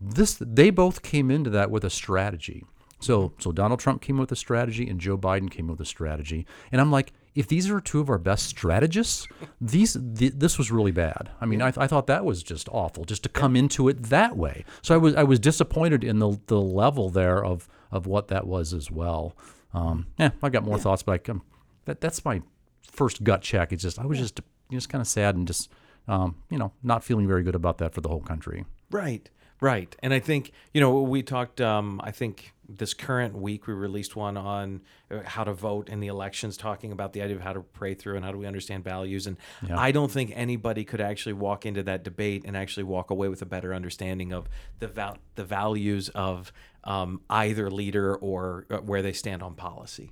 this 0.01 0.37
they 0.41 0.71
both 0.71 1.01
came 1.01 1.31
into 1.31 1.49
that 1.51 1.71
with 1.71 1.85
a 1.85 1.89
strategy. 1.89 2.65
So 2.99 3.33
so 3.39 3.51
Donald 3.51 3.79
Trump 3.79 4.01
came 4.01 4.17
with 4.17 4.31
a 4.31 4.35
strategy 4.35 4.89
and 4.89 4.99
Joe 4.99 5.17
Biden 5.17 5.49
came 5.49 5.67
with 5.67 5.79
a 5.79 5.85
strategy, 5.85 6.45
and 6.71 6.81
I'm 6.81 6.91
like. 6.91 7.13
If 7.33 7.47
these 7.47 7.69
are 7.71 7.79
two 7.79 8.01
of 8.01 8.09
our 8.09 8.17
best 8.17 8.47
strategists, 8.47 9.25
these 9.61 9.93
th- 9.93 10.33
this 10.35 10.57
was 10.57 10.69
really 10.69 10.91
bad. 10.91 11.29
I 11.39 11.45
mean, 11.45 11.61
I, 11.61 11.67
I 11.67 11.87
thought 11.87 12.07
that 12.07 12.25
was 12.25 12.43
just 12.43 12.67
awful, 12.69 13.05
just 13.05 13.23
to 13.23 13.29
come 13.29 13.55
into 13.55 13.87
it 13.87 14.03
that 14.09 14.35
way. 14.35 14.65
So 14.81 14.93
I 14.93 14.97
was 14.97 15.15
I 15.15 15.23
was 15.23 15.39
disappointed 15.39 16.03
in 16.03 16.19
the 16.19 16.37
the 16.47 16.59
level 16.59 17.09
there 17.09 17.41
of 17.41 17.69
of 17.89 18.05
what 18.05 18.27
that 18.27 18.45
was 18.47 18.73
as 18.73 18.91
well. 18.91 19.33
Um, 19.73 20.07
yeah, 20.19 20.31
I 20.43 20.49
got 20.49 20.65
more 20.65 20.77
thoughts, 20.77 21.03
but 21.03 21.21
I, 21.25 21.31
um, 21.31 21.41
that 21.85 22.01
that's 22.01 22.25
my 22.25 22.41
first 22.81 23.23
gut 23.23 23.41
check. 23.41 23.71
It's 23.71 23.83
just 23.83 23.99
I 23.99 24.05
was 24.05 24.17
just 24.17 24.41
just 24.71 24.89
kind 24.89 25.01
of 25.01 25.07
sad 25.07 25.35
and 25.35 25.47
just 25.47 25.69
um, 26.07 26.35
you 26.49 26.57
know 26.57 26.71
not 26.83 27.03
feeling 27.03 27.27
very 27.27 27.43
good 27.43 27.55
about 27.55 27.77
that 27.79 27.93
for 27.93 28.01
the 28.01 28.09
whole 28.09 28.21
country. 28.21 28.65
Right, 28.89 29.29
right. 29.59 29.95
And 29.99 30.13
I 30.13 30.19
think 30.19 30.51
you 30.73 30.81
know 30.81 31.01
we 31.01 31.23
talked. 31.23 31.61
Um, 31.61 32.01
I 32.03 32.11
think 32.11 32.53
this 32.77 32.93
current 32.93 33.35
week 33.35 33.67
we 33.67 33.73
released 33.73 34.15
one 34.15 34.37
on 34.37 34.81
uh, 35.09 35.19
how 35.25 35.43
to 35.43 35.53
vote 35.53 35.89
in 35.89 35.99
the 35.99 36.07
elections, 36.07 36.57
talking 36.57 36.91
about 36.91 37.13
the 37.13 37.21
idea 37.21 37.35
of 37.35 37.41
how 37.41 37.53
to 37.53 37.61
pray 37.61 37.93
through 37.93 38.15
and 38.15 38.25
how 38.25 38.31
do 38.31 38.37
we 38.37 38.47
understand 38.47 38.83
values. 38.83 39.27
And 39.27 39.37
I 39.69 39.91
don't 39.91 40.11
think 40.11 40.31
anybody 40.35 40.85
could 40.85 41.01
actually 41.01 41.33
walk 41.33 41.65
into 41.65 41.83
that 41.83 42.03
debate 42.03 42.43
and 42.45 42.55
actually 42.55 42.83
walk 42.83 43.09
away 43.09 43.27
with 43.27 43.41
a 43.41 43.45
better 43.45 43.73
understanding 43.73 44.31
of 44.31 44.47
the 44.79 44.87
val- 44.87 45.17
the 45.35 45.43
values 45.43 46.09
of 46.09 46.53
um, 46.83 47.21
either 47.29 47.69
leader 47.69 48.15
or 48.15 48.65
uh, 48.69 48.77
where 48.77 49.01
they 49.01 49.13
stand 49.13 49.43
on 49.43 49.55
policy. 49.55 50.11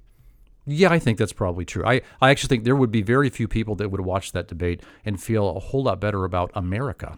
Yeah, 0.72 0.92
I 0.92 1.00
think 1.00 1.18
that's 1.18 1.34
probably 1.34 1.66
true. 1.66 1.84
I, 1.86 2.02
I 2.22 2.30
actually 2.30 2.48
think 2.50 2.64
there 2.64 2.76
would 2.76 2.92
be 2.92 3.02
very 3.02 3.30
few 3.30 3.48
people 3.48 3.76
that 3.76 3.90
would 3.90 4.02
watch 4.02 4.32
that 4.34 4.48
debate 4.48 4.84
and 5.06 5.22
feel 5.22 5.56
a 5.56 5.60
whole 5.60 5.84
lot 5.84 6.00
better 6.00 6.26
about 6.26 6.52
America. 6.54 7.18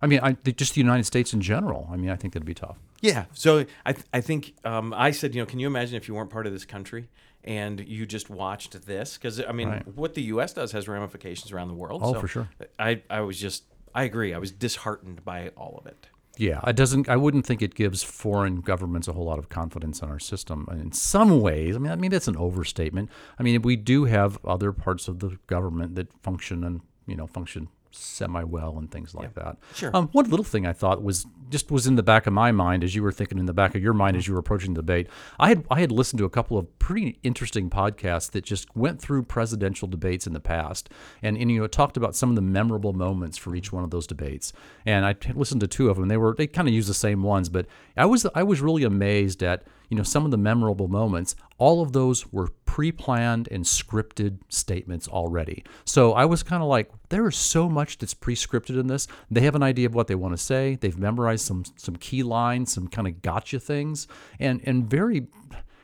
I 0.00 0.08
mean, 0.08 0.18
I, 0.22 0.32
just 0.32 0.74
the 0.74 0.80
United 0.80 1.04
States 1.04 1.32
in 1.32 1.40
general. 1.40 1.88
I 1.92 1.96
mean, 1.96 2.10
I 2.10 2.16
think 2.16 2.34
that'd 2.34 2.44
be 2.44 2.54
tough. 2.54 2.76
Yeah. 3.00 3.26
So 3.34 3.64
I, 3.86 3.92
th- 3.92 4.04
I 4.12 4.20
think 4.20 4.54
um, 4.64 4.92
I 4.96 5.12
said, 5.12 5.34
you 5.34 5.40
know, 5.40 5.46
can 5.46 5.60
you 5.60 5.66
imagine 5.68 5.94
if 5.96 6.08
you 6.08 6.14
weren't 6.14 6.30
part 6.30 6.46
of 6.46 6.52
this 6.52 6.64
country 6.64 7.08
and 7.44 7.78
you 7.86 8.04
just 8.04 8.28
watched 8.28 8.84
this? 8.86 9.16
Because 9.16 9.40
I 9.40 9.52
mean, 9.52 9.68
Right. 9.68 9.86
what 9.96 10.14
the 10.14 10.22
U.S. 10.22 10.52
does 10.54 10.72
has 10.72 10.88
ramifications 10.88 11.52
around 11.52 11.68
the 11.68 11.74
world. 11.74 12.00
Oh, 12.04 12.14
So 12.14 12.20
for 12.20 12.26
sure. 12.28 12.48
I, 12.80 13.02
I 13.08 13.20
was 13.20 13.38
just, 13.38 13.62
I 13.94 14.02
agree. 14.02 14.34
I 14.34 14.38
was 14.38 14.50
disheartened 14.50 15.24
by 15.24 15.50
all 15.56 15.76
of 15.78 15.86
it. 15.86 16.08
Yeah, 16.38 16.60
it 16.66 16.76
doesn't. 16.76 17.08
I 17.08 17.16
wouldn't 17.16 17.44
think 17.44 17.60
it 17.60 17.74
gives 17.74 18.02
foreign 18.02 18.62
governments 18.62 19.06
a 19.06 19.12
whole 19.12 19.26
lot 19.26 19.38
of 19.38 19.48
confidence 19.48 20.00
in 20.00 20.08
our 20.08 20.18
system. 20.18 20.66
In 20.70 20.92
some 20.92 21.40
ways, 21.40 21.76
I 21.76 21.78
mean, 21.78 21.92
I 21.92 21.96
mean 21.96 22.10
that's 22.10 22.28
an 22.28 22.36
overstatement. 22.36 23.10
I 23.38 23.42
mean, 23.42 23.60
we 23.62 23.76
do 23.76 24.04
have 24.06 24.38
other 24.44 24.72
parts 24.72 25.08
of 25.08 25.18
the 25.18 25.38
government 25.46 25.94
that 25.96 26.12
function 26.22 26.64
and 26.64 26.80
you 27.06 27.16
know 27.16 27.26
function 27.26 27.68
semi 27.94 28.44
well 28.44 28.78
and 28.78 28.90
things 28.90 29.14
like 29.14 29.34
that. 29.34 29.56
Sure. 29.74 29.90
Um, 29.94 30.08
one 30.12 30.28
little 30.28 30.44
thing 30.44 30.66
I 30.66 30.72
thought 30.72 31.02
was 31.02 31.26
just 31.50 31.70
was 31.70 31.86
in 31.86 31.96
the 31.96 32.02
back 32.02 32.26
of 32.26 32.32
my 32.32 32.52
mind 32.52 32.82
as 32.82 32.94
you 32.94 33.02
were 33.02 33.12
thinking 33.12 33.38
in 33.38 33.46
the 33.46 33.52
back 33.52 33.74
of 33.74 33.82
your 33.82 33.92
mind 33.92 34.16
as 34.16 34.26
you 34.26 34.34
were 34.34 34.40
approaching 34.40 34.74
the 34.74 34.82
debate. 34.82 35.08
I 35.38 35.48
had 35.48 35.64
I 35.70 35.80
had 35.80 35.92
listened 35.92 36.18
to 36.18 36.24
a 36.24 36.30
couple 36.30 36.58
of 36.58 36.78
pretty 36.78 37.18
interesting 37.22 37.70
podcasts 37.70 38.30
that 38.32 38.44
just 38.44 38.74
went 38.76 39.00
through 39.00 39.24
presidential 39.24 39.88
debates 39.88 40.26
in 40.26 40.32
the 40.32 40.40
past 40.40 40.88
and, 41.22 41.36
and 41.36 41.50
you 41.50 41.60
know 41.60 41.66
talked 41.66 41.96
about 41.96 42.16
some 42.16 42.30
of 42.30 42.36
the 42.36 42.42
memorable 42.42 42.92
moments 42.92 43.38
for 43.38 43.54
each 43.54 43.72
one 43.72 43.84
of 43.84 43.90
those 43.90 44.06
debates. 44.06 44.52
And 44.86 45.04
I 45.04 45.14
listened 45.34 45.60
to 45.60 45.68
two 45.68 45.90
of 45.90 45.96
them. 45.96 46.08
They 46.08 46.16
were 46.16 46.34
they 46.36 46.46
kind 46.46 46.68
of 46.68 46.74
used 46.74 46.88
the 46.88 46.94
same 46.94 47.22
ones, 47.22 47.48
but 47.48 47.66
I 47.96 48.06
was 48.06 48.26
I 48.34 48.42
was 48.42 48.60
really 48.60 48.84
amazed 48.84 49.42
at 49.42 49.64
you 49.88 49.96
know 49.96 50.02
some 50.02 50.24
of 50.24 50.30
the 50.30 50.38
memorable 50.38 50.88
moments. 50.88 51.36
All 51.58 51.82
of 51.82 51.92
those 51.92 52.32
were 52.32 52.48
pre-planned 52.72 53.48
and 53.50 53.66
scripted 53.66 54.38
statements 54.48 55.06
already. 55.06 55.62
So 55.84 56.14
I 56.14 56.24
was 56.24 56.42
kind 56.42 56.62
of 56.62 56.70
like, 56.70 56.90
there 57.10 57.28
is 57.28 57.36
so 57.36 57.68
much 57.68 57.98
that's 57.98 58.14
pre-scripted 58.14 58.80
in 58.80 58.86
this. 58.86 59.06
They 59.30 59.42
have 59.42 59.54
an 59.54 59.62
idea 59.62 59.84
of 59.84 59.94
what 59.94 60.06
they 60.06 60.14
want 60.14 60.32
to 60.32 60.42
say. 60.42 60.78
They've 60.80 60.96
memorized 60.96 61.44
some 61.44 61.64
some 61.76 61.96
key 61.96 62.22
lines, 62.22 62.72
some 62.72 62.88
kind 62.88 63.06
of 63.06 63.20
gotcha 63.20 63.60
things, 63.60 64.08
and 64.40 64.62
and 64.64 64.88
very 64.88 65.26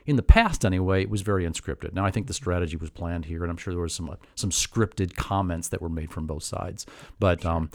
in 0.07 0.17
the 0.17 0.23
past 0.23 0.65
anyway, 0.65 1.03
it 1.03 1.11
was 1.11 1.21
very 1.21 1.45
unscripted. 1.45 1.93
Now 1.93 2.07
I 2.07 2.11
think 2.11 2.27
the 2.27 2.33
strategy 2.33 2.79
was 2.79 2.89
planned 2.89 3.27
here, 3.27 3.43
and 3.43 3.51
I'm 3.51 3.59
sure 3.59 3.75
there 3.75 3.83
was 3.83 3.95
some 3.95 4.09
uh, 4.09 4.17
some 4.35 4.49
scripted 4.49 5.15
comments 5.15 5.69
that 5.69 5.83
were 5.83 5.91
made 5.91 6.11
from 6.11 6.27
both 6.27 6.45
sides. 6.45 6.87
But 7.19 7.45
um, 7.45 7.71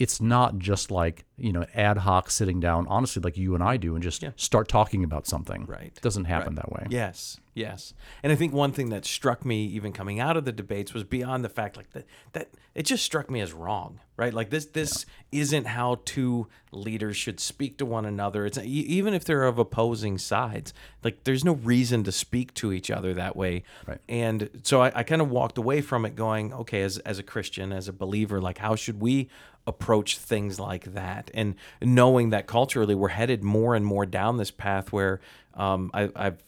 it's 0.00 0.18
not 0.18 0.58
just 0.58 0.90
like 0.90 1.26
you 1.36 1.52
know 1.52 1.66
ad 1.74 1.98
hoc 1.98 2.30
sitting 2.30 2.58
down, 2.58 2.86
honestly, 2.88 3.20
like 3.22 3.36
you 3.36 3.54
and 3.54 3.62
I 3.62 3.76
do, 3.76 3.94
and 3.94 4.02
just 4.02 4.24
start 4.36 4.66
talking 4.66 5.04
about 5.04 5.26
something. 5.26 5.66
Right. 5.66 5.92
It 5.94 6.00
doesn't 6.00 6.24
happen 6.24 6.54
that 6.54 6.72
way. 6.72 6.86
Yes, 6.88 7.38
yes. 7.54 7.92
And 8.22 8.32
I 8.32 8.34
think 8.34 8.54
one 8.54 8.72
thing 8.72 8.88
that 8.88 9.04
struck 9.04 9.44
me 9.44 9.66
even 9.66 9.92
coming 9.92 10.18
out 10.18 10.38
of 10.38 10.46
the 10.46 10.52
debates 10.52 10.94
was 10.94 11.04
beyond 11.04 11.44
the 11.44 11.50
fact 11.50 11.76
like 11.76 11.90
that 11.90 12.06
that 12.32 12.48
it 12.74 12.84
just 12.84 13.04
struck 13.04 13.30
me 13.30 13.42
as 13.42 13.52
wrong, 13.52 14.00
right? 14.16 14.32
Like 14.32 14.48
this 14.48 14.64
this 14.64 15.04
isn't 15.32 15.66
how 15.66 16.00
two 16.06 16.46
leaders 16.72 17.16
should 17.16 17.38
speak 17.38 17.76
to 17.78 17.84
one 17.84 18.06
another. 18.06 18.46
It's 18.46 18.56
even 18.58 19.12
if 19.12 19.24
they're 19.24 19.44
of 19.44 19.58
opposing 19.58 20.16
sides, 20.16 20.72
like 21.04 21.24
there's 21.24 21.44
no 21.44 21.54
reason 21.56 22.04
to 22.04 22.12
speak 22.12 22.54
to 22.54 22.72
each 22.72 22.90
other 22.90 23.12
that 23.12 23.36
way. 23.36 23.64
Right. 23.86 24.00
And 24.08 24.48
so 24.62 24.80
I, 24.80 24.92
I 24.94 25.02
kind 25.02 25.20
of 25.20 25.30
walked 25.30 25.58
away 25.58 25.82
from 25.82 26.06
it 26.06 26.16
going, 26.16 26.54
okay, 26.54 26.80
as 26.80 26.96
as 26.98 27.18
a 27.18 27.22
Christian, 27.22 27.70
as 27.70 27.86
a 27.86 27.92
believer, 27.92 28.40
like 28.40 28.56
how 28.56 28.76
should 28.76 28.98
we 28.98 29.28
approach 29.70 30.18
things 30.18 30.58
like 30.58 30.84
that 30.92 31.30
and 31.32 31.54
knowing 31.80 32.30
that 32.30 32.46
culturally 32.46 32.94
we're 32.94 33.08
headed 33.08 33.42
more 33.42 33.74
and 33.74 33.86
more 33.86 34.04
down 34.04 34.36
this 34.36 34.50
path 34.50 34.92
where 34.92 35.20
um, 35.54 35.90
I, 35.94 36.10
I've 36.16 36.42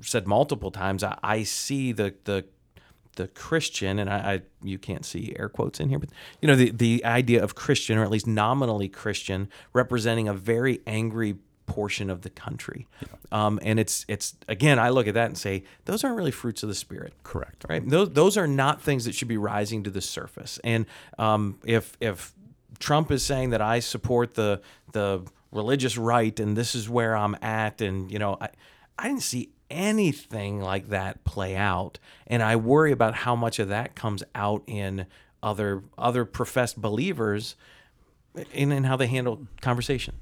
said 0.00 0.26
multiple 0.26 0.70
times 0.70 1.02
I, 1.02 1.18
I 1.22 1.42
see 1.42 1.92
the 1.92 2.14
the 2.24 2.44
the 3.16 3.26
Christian 3.26 3.98
and 3.98 4.08
I, 4.08 4.16
I 4.16 4.42
you 4.62 4.78
can't 4.78 5.04
see 5.04 5.34
air 5.36 5.48
quotes 5.48 5.80
in 5.80 5.88
here 5.88 5.98
but 5.98 6.10
you 6.40 6.46
know 6.46 6.54
the 6.54 6.70
the 6.70 7.04
idea 7.04 7.42
of 7.42 7.56
Christian 7.56 7.98
or 7.98 8.04
at 8.04 8.10
least 8.10 8.28
nominally 8.28 8.88
Christian 8.88 9.48
representing 9.72 10.28
a 10.28 10.34
very 10.34 10.80
angry 10.86 11.34
portion 11.66 12.08
of 12.08 12.22
the 12.22 12.30
country 12.30 12.86
um, 13.30 13.58
and 13.62 13.78
it's 13.78 14.04
it's 14.08 14.36
again 14.46 14.78
I 14.78 14.88
look 14.90 15.06
at 15.06 15.14
that 15.14 15.26
and 15.26 15.36
say 15.36 15.64
those 15.84 16.04
aren't 16.04 16.16
really 16.16 16.30
fruits 16.30 16.62
of 16.62 16.68
the 16.68 16.74
spirit 16.74 17.12
Correct. 17.22 17.66
right? 17.68 17.86
Those 17.86 18.10
those 18.10 18.36
are 18.38 18.46
not 18.46 18.80
things 18.80 19.04
that 19.04 19.14
should 19.14 19.28
be 19.28 19.36
rising 19.36 19.82
to 19.84 19.90
the 19.90 20.00
surface. 20.00 20.58
And 20.64 20.86
um, 21.18 21.58
if 21.64 21.96
if 22.00 22.32
Trump 22.78 23.10
is 23.10 23.24
saying 23.24 23.50
that 23.50 23.60
I 23.60 23.80
support 23.80 24.34
the 24.34 24.60
the 24.92 25.24
religious 25.50 25.96
right 25.96 26.38
and 26.40 26.56
this 26.56 26.74
is 26.74 26.88
where 26.88 27.16
I'm 27.16 27.36
at, 27.42 27.80
and 27.80 28.10
you 28.10 28.18
know, 28.18 28.36
I 28.40 28.48
I 28.98 29.08
didn't 29.08 29.22
see 29.22 29.50
anything 29.70 30.60
like 30.60 30.88
that 30.88 31.24
play 31.24 31.56
out, 31.56 31.98
and 32.26 32.42
I 32.42 32.56
worry 32.56 32.92
about 32.92 33.14
how 33.14 33.36
much 33.36 33.58
of 33.58 33.68
that 33.68 33.94
comes 33.94 34.22
out 34.34 34.62
in 34.66 35.06
other 35.42 35.82
other 35.96 36.24
professed 36.24 36.80
believers 36.80 37.54
in, 38.52 38.72
in 38.72 38.84
how 38.84 38.96
they 38.96 39.06
handle 39.06 39.46
conversation. 39.60 40.14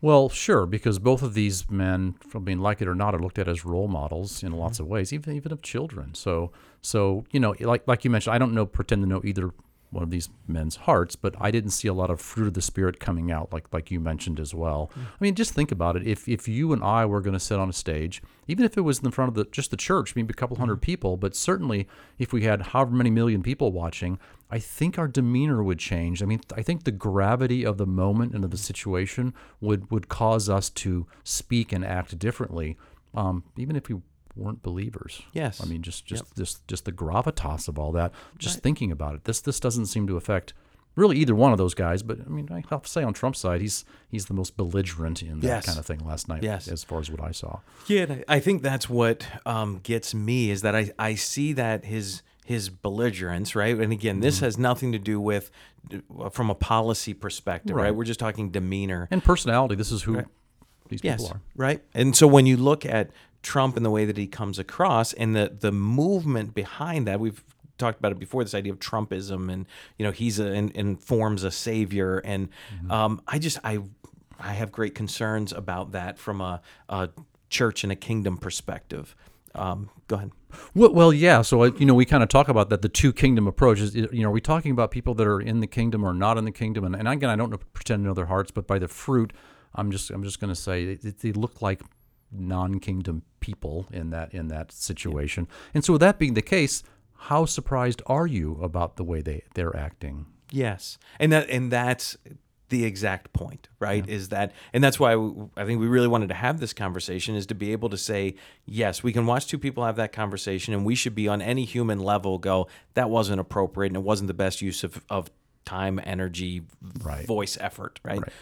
Well, 0.00 0.28
sure, 0.28 0.66
because 0.66 0.98
both 0.98 1.22
of 1.22 1.34
these 1.34 1.70
men, 1.70 2.16
I 2.34 2.38
mean, 2.38 2.58
like 2.58 2.82
it 2.82 2.88
or 2.88 2.94
not, 2.94 3.14
are 3.14 3.20
looked 3.20 3.38
at 3.38 3.46
as 3.46 3.64
role 3.64 3.86
models 3.86 4.42
in 4.42 4.50
lots 4.52 4.78
Mm-hmm. 4.78 4.82
of 4.84 4.88
ways, 4.88 5.12
even 5.12 5.36
even 5.36 5.52
of 5.52 5.62
children. 5.62 6.14
So, 6.14 6.50
so 6.80 7.24
you 7.30 7.38
know, 7.38 7.54
like 7.60 7.86
like 7.86 8.04
you 8.04 8.10
mentioned, 8.10 8.34
I 8.34 8.38
don't 8.38 8.52
know, 8.52 8.66
pretend 8.66 9.02
to 9.02 9.08
know 9.08 9.20
either 9.24 9.50
one 9.92 10.02
of 10.02 10.10
these 10.10 10.30
men's 10.48 10.76
hearts, 10.76 11.14
but 11.16 11.34
I 11.40 11.50
didn't 11.50 11.70
see 11.70 11.86
a 11.86 11.92
lot 11.94 12.10
of 12.10 12.20
fruit 12.20 12.48
of 12.48 12.54
the 12.54 12.62
spirit 12.62 12.98
coming 12.98 13.30
out, 13.30 13.52
like 13.52 13.66
like 13.72 13.90
you 13.90 14.00
mentioned 14.00 14.40
as 14.40 14.54
well. 14.54 14.90
Mm. 14.98 15.02
I 15.04 15.16
mean, 15.20 15.34
just 15.34 15.52
think 15.52 15.70
about 15.70 15.96
it. 15.96 16.06
If 16.06 16.26
if 16.28 16.48
you 16.48 16.72
and 16.72 16.82
I 16.82 17.04
were 17.06 17.20
going 17.20 17.34
to 17.34 17.40
sit 17.40 17.58
on 17.58 17.68
a 17.68 17.72
stage, 17.72 18.22
even 18.48 18.64
if 18.64 18.76
it 18.76 18.80
was 18.80 19.00
in 19.00 19.10
front 19.10 19.28
of 19.28 19.34
the 19.34 19.44
just 19.52 19.70
the 19.70 19.76
church, 19.76 20.16
maybe 20.16 20.32
a 20.32 20.34
couple 20.34 20.56
hundred 20.56 20.72
Mm-hmm. 20.76 20.80
people, 20.80 21.16
but 21.18 21.36
certainly 21.36 21.86
if 22.18 22.32
we 22.32 22.42
had 22.42 22.62
however 22.62 22.92
many 22.92 23.10
million 23.10 23.42
people 23.42 23.70
watching, 23.72 24.18
I 24.50 24.58
think 24.58 24.98
our 24.98 25.08
demeanor 25.08 25.62
would 25.62 25.78
change. 25.78 26.22
I 26.22 26.26
mean, 26.26 26.40
I 26.56 26.62
think 26.62 26.84
the 26.84 26.90
gravity 26.92 27.64
of 27.64 27.76
the 27.76 27.86
moment 27.86 28.34
and 28.34 28.44
of 28.44 28.50
the 28.50 28.56
situation 28.58 29.34
would 29.60 29.90
would 29.90 30.08
cause 30.08 30.48
us 30.48 30.70
to 30.70 31.06
speak 31.24 31.72
and 31.72 31.84
act 31.84 32.18
differently, 32.18 32.76
um, 33.14 33.44
even 33.56 33.76
if 33.76 33.88
we 33.88 34.00
weren't 34.36 34.62
believers. 34.62 35.22
Yes. 35.32 35.60
I 35.62 35.66
mean, 35.66 35.82
just 35.82 36.06
just 36.06 36.34
just 36.36 36.66
just 36.68 36.84
the 36.84 36.92
gravitas 36.92 37.68
of 37.68 37.78
all 37.78 37.92
that. 37.92 38.12
Just 38.38 38.60
thinking 38.60 38.90
about 38.92 39.14
it, 39.14 39.24
this 39.24 39.40
this 39.40 39.60
doesn't 39.60 39.86
seem 39.86 40.06
to 40.06 40.16
affect 40.16 40.52
really 40.94 41.16
either 41.16 41.34
one 41.34 41.52
of 41.52 41.58
those 41.58 41.74
guys. 41.74 42.02
But 42.02 42.20
I 42.20 42.28
mean, 42.28 42.48
I 42.52 42.62
have 42.70 42.82
to 42.82 42.88
say 42.90 43.02
on 43.02 43.12
Trump's 43.14 43.38
side, 43.38 43.60
he's 43.60 43.84
he's 44.08 44.26
the 44.26 44.34
most 44.34 44.56
belligerent 44.56 45.22
in 45.22 45.40
that 45.40 45.46
Yes. 45.46 45.66
kind 45.66 45.78
of 45.78 45.86
thing 45.86 46.00
last 46.06 46.28
night. 46.28 46.42
Yes. 46.42 46.68
as 46.68 46.84
far 46.84 47.00
as 47.00 47.10
what 47.10 47.20
I 47.22 47.32
saw. 47.32 47.60
Yeah, 47.86 48.16
I 48.28 48.40
think 48.40 48.62
that's 48.62 48.88
what 48.88 49.26
um, 49.46 49.80
gets 49.82 50.14
me 50.14 50.50
is 50.50 50.62
that 50.62 50.74
I, 50.74 50.90
I 50.98 51.14
see 51.14 51.52
that 51.54 51.84
his 51.84 52.22
his 52.44 52.68
belligerence, 52.68 53.54
right? 53.54 53.78
And 53.78 53.92
again, 53.92 54.20
this 54.20 54.36
Mm-hmm. 54.36 54.44
has 54.46 54.58
nothing 54.58 54.92
to 54.92 54.98
do 54.98 55.20
with 55.20 55.50
uh, 56.18 56.28
from 56.28 56.50
a 56.50 56.54
policy 56.54 57.14
perspective, 57.14 57.76
right? 57.76 57.84
Right. 57.84 57.94
We're 57.94 58.04
just 58.04 58.18
talking 58.20 58.50
demeanor. 58.50 59.08
And 59.10 59.22
personality. 59.22 59.74
This 59.76 59.92
is 59.92 60.02
who 60.02 60.22
these 60.88 61.00
Yes, 61.04 61.22
people 61.22 61.36
are. 61.36 61.40
right. 61.56 61.82
And 61.94 62.14
so 62.16 62.26
when 62.26 62.44
you 62.46 62.56
look 62.56 62.84
at 62.84 63.10
Trump 63.42 63.76
and 63.76 63.84
the 63.84 63.90
way 63.90 64.04
that 64.04 64.16
he 64.16 64.26
comes 64.26 64.58
across, 64.58 65.12
and 65.12 65.34
the 65.34 65.56
the 65.58 65.72
movement 65.72 66.54
behind 66.54 67.06
that, 67.06 67.20
we've 67.20 67.42
talked 67.78 67.98
about 67.98 68.12
it 68.12 68.18
before. 68.18 68.44
This 68.44 68.54
idea 68.54 68.72
of 68.72 68.78
Trumpism, 68.78 69.52
and 69.52 69.66
you 69.98 70.04
know, 70.06 70.12
he's 70.12 70.38
a 70.38 70.46
and, 70.46 70.76
and 70.76 71.02
forms 71.02 71.44
a 71.44 71.50
savior, 71.50 72.18
and 72.24 72.48
um, 72.90 73.20
I 73.26 73.38
just 73.38 73.58
I 73.64 73.80
I 74.38 74.52
have 74.52 74.72
great 74.72 74.94
concerns 74.94 75.52
about 75.52 75.92
that 75.92 76.18
from 76.18 76.40
a, 76.40 76.60
a 76.88 77.10
church 77.48 77.84
and 77.84 77.92
a 77.92 77.96
kingdom 77.96 78.36
perspective. 78.36 79.14
Um, 79.54 79.90
go 80.08 80.16
ahead. 80.16 80.30
Well, 80.74 80.92
well, 80.92 81.12
yeah. 81.12 81.42
So 81.42 81.62
uh, 81.62 81.70
you 81.78 81.86
know, 81.86 81.94
we 81.94 82.04
kind 82.04 82.22
of 82.22 82.28
talk 82.28 82.48
about 82.48 82.70
that. 82.70 82.82
The 82.82 82.88
two 82.88 83.12
kingdom 83.12 83.46
approach 83.46 83.80
is, 83.80 83.94
you 83.94 84.08
know, 84.12 84.28
are 84.28 84.32
we 84.32 84.40
talking 84.40 84.72
about 84.72 84.90
people 84.90 85.14
that 85.14 85.26
are 85.26 85.40
in 85.40 85.60
the 85.60 85.66
kingdom 85.66 86.04
or 86.04 86.12
not 86.12 86.38
in 86.38 86.44
the 86.44 86.52
kingdom? 86.52 86.84
And, 86.84 86.96
and 86.96 87.06
again, 87.08 87.30
I 87.30 87.36
don't 87.36 87.50
know, 87.50 87.58
pretend 87.72 88.02
to 88.02 88.06
know 88.06 88.14
their 88.14 88.26
hearts, 88.26 88.50
but 88.50 88.66
by 88.66 88.78
the 88.78 88.88
fruit, 88.88 89.32
I'm 89.74 89.90
just, 89.90 90.10
I'm 90.10 90.22
just 90.22 90.40
going 90.40 90.52
to 90.52 90.60
say 90.60 90.94
they, 90.94 91.10
they 91.10 91.32
look 91.32 91.62
like 91.62 91.82
non-kingdom 92.32 93.22
people 93.40 93.86
in 93.92 94.10
that 94.10 94.32
in 94.34 94.48
that 94.48 94.72
situation. 94.72 95.48
And 95.74 95.84
so, 95.84 95.94
with 95.94 96.00
that 96.00 96.18
being 96.18 96.34
the 96.34 96.42
case, 96.42 96.82
how 97.14 97.44
surprised 97.44 98.02
are 98.06 98.26
you 98.26 98.58
about 98.62 98.96
the 98.96 99.04
way 99.04 99.22
they 99.22 99.42
they're 99.54 99.76
acting? 99.76 100.26
Yes, 100.50 100.98
and 101.18 101.32
that 101.32 101.48
and 101.50 101.70
that's 101.70 102.16
the 102.68 102.84
exact 102.84 103.34
point, 103.34 103.68
right? 103.80 104.08
Is 104.08 104.30
that 104.30 104.52
and 104.72 104.82
that's 104.82 104.98
why 104.98 105.14
we, 105.16 105.46
I 105.56 105.64
think 105.64 105.78
we 105.80 105.86
really 105.86 106.08
wanted 106.08 106.28
to 106.30 106.34
have 106.34 106.58
this 106.58 106.72
conversation 106.72 107.34
is 107.34 107.46
to 107.46 107.54
be 107.54 107.72
able 107.72 107.90
to 107.90 107.98
say 107.98 108.34
yes, 108.64 109.02
we 109.02 109.12
can 109.12 109.26
watch 109.26 109.46
two 109.46 109.58
people 109.58 109.84
have 109.84 109.96
that 109.96 110.12
conversation, 110.12 110.72
and 110.72 110.84
we 110.84 110.94
should 110.94 111.14
be 111.14 111.28
on 111.28 111.42
any 111.42 111.64
human 111.64 111.98
level 111.98 112.38
go 112.38 112.66
that 112.94 113.10
wasn't 113.10 113.40
appropriate 113.40 113.88
and 113.90 113.96
it 113.96 114.02
wasn't 114.02 114.26
the 114.28 114.34
best 114.34 114.62
use 114.62 114.84
of 114.84 115.02
of 115.10 115.30
time, 115.64 116.00
energy, 116.02 116.62
Right. 117.02 117.26
voice, 117.26 117.56
effort, 117.60 118.00
right? 118.02 118.20
Right. 118.20 118.32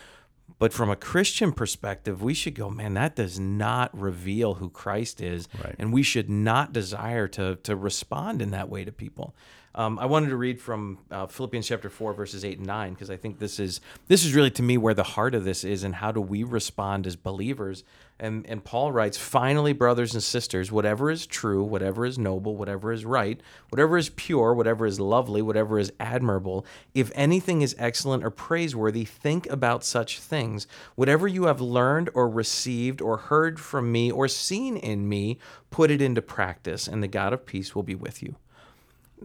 But 0.60 0.74
from 0.74 0.90
a 0.90 0.94
Christian 0.94 1.52
perspective, 1.52 2.22
we 2.22 2.34
should 2.34 2.54
go, 2.54 2.68
man, 2.68 2.92
that 2.92 3.16
does 3.16 3.40
not 3.40 3.98
reveal 3.98 4.54
who 4.54 4.68
Christ 4.68 5.22
is. 5.22 5.48
Right. 5.64 5.74
And 5.78 5.90
we 5.90 6.02
should 6.02 6.28
not 6.28 6.74
desire 6.74 7.26
to, 7.28 7.56
to 7.56 7.74
respond 7.74 8.42
in 8.42 8.50
that 8.50 8.68
way 8.68 8.84
to 8.84 8.92
people. 8.92 9.34
Um, 9.74 9.98
I 9.98 10.04
wanted 10.04 10.28
to 10.28 10.36
read 10.36 10.60
from 10.60 10.98
uh, 11.10 11.26
Philippians 11.28 11.66
chapter 11.66 11.88
4, 11.88 12.12
verses 12.12 12.44
8 12.44 12.58
and 12.58 12.66
9, 12.66 12.92
because 12.92 13.08
I 13.08 13.16
think 13.16 13.38
this 13.38 13.58
is 13.58 13.80
this 14.06 14.24
is 14.24 14.34
really 14.34 14.50
to 14.50 14.62
me 14.62 14.76
where 14.76 14.92
the 14.92 15.02
heart 15.02 15.34
of 15.34 15.44
this 15.44 15.64
is 15.64 15.82
and 15.82 15.94
how 15.94 16.12
do 16.12 16.20
we 16.20 16.44
respond 16.44 17.06
as 17.06 17.16
believers. 17.16 17.82
And, 18.20 18.44
and 18.46 18.62
Paul 18.62 18.92
writes, 18.92 19.16
finally, 19.16 19.72
brothers 19.72 20.12
and 20.12 20.22
sisters, 20.22 20.70
whatever 20.70 21.10
is 21.10 21.26
true, 21.26 21.64
whatever 21.64 22.04
is 22.04 22.18
noble, 22.18 22.54
whatever 22.54 22.92
is 22.92 23.06
right, 23.06 23.40
whatever 23.70 23.96
is 23.96 24.10
pure, 24.10 24.52
whatever 24.52 24.84
is 24.84 25.00
lovely, 25.00 25.40
whatever 25.40 25.78
is 25.78 25.90
admirable, 25.98 26.66
if 26.92 27.10
anything 27.14 27.62
is 27.62 27.74
excellent 27.78 28.22
or 28.22 28.30
praiseworthy, 28.30 29.06
think 29.06 29.48
about 29.48 29.84
such 29.84 30.20
things. 30.20 30.66
Whatever 30.96 31.26
you 31.26 31.44
have 31.44 31.62
learned 31.62 32.10
or 32.12 32.28
received 32.28 33.00
or 33.00 33.16
heard 33.16 33.58
from 33.58 33.90
me 33.90 34.12
or 34.12 34.28
seen 34.28 34.76
in 34.76 35.08
me, 35.08 35.38
put 35.70 35.90
it 35.90 36.02
into 36.02 36.20
practice, 36.20 36.86
and 36.86 37.02
the 37.02 37.08
God 37.08 37.32
of 37.32 37.46
peace 37.46 37.74
will 37.74 37.82
be 37.82 37.94
with 37.94 38.22
you. 38.22 38.36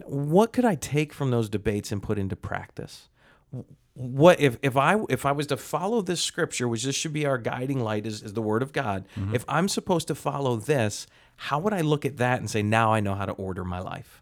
What 0.06 0.54
could 0.54 0.66
I 0.66 0.76
take 0.76 1.12
from 1.12 1.32
those 1.32 1.50
debates 1.50 1.92
and 1.92 2.02
put 2.02 2.18
into 2.18 2.38
practice? 2.38 3.10
What 3.96 4.40
if, 4.42 4.58
if 4.62 4.76
I 4.76 4.98
if 5.10 5.26
I 5.26 5.32
was 5.32 5.48
to 5.48 5.58
follow 5.58 6.02
this 6.02 6.22
scripture, 6.22 6.68
which 6.68 6.84
this 6.84 6.96
should 6.96 7.14
be 7.14 7.26
our 7.26 7.38
guiding 7.38 7.80
light, 7.80 8.06
is, 8.06 8.22
is 8.22 8.34
the 8.34 8.42
word 8.42 8.62
of 8.62 8.74
God. 8.74 9.06
Mm-hmm. 9.16 9.34
If 9.34 9.46
I'm 9.48 9.70
supposed 9.70 10.08
to 10.10 10.16
follow 10.16 10.58
this, 10.58 11.08
how 11.38 11.60
would 11.60 11.74
I 11.74 11.82
look 11.82 12.06
at 12.06 12.18
that 12.18 12.40
and 12.40 12.50
say, 12.50 12.62
now 12.62 12.94
I 12.94 13.00
know 13.00 13.16
how 13.16 13.26
to 13.26 13.32
order 13.34 13.64
my 13.64 13.80
life? 13.80 14.22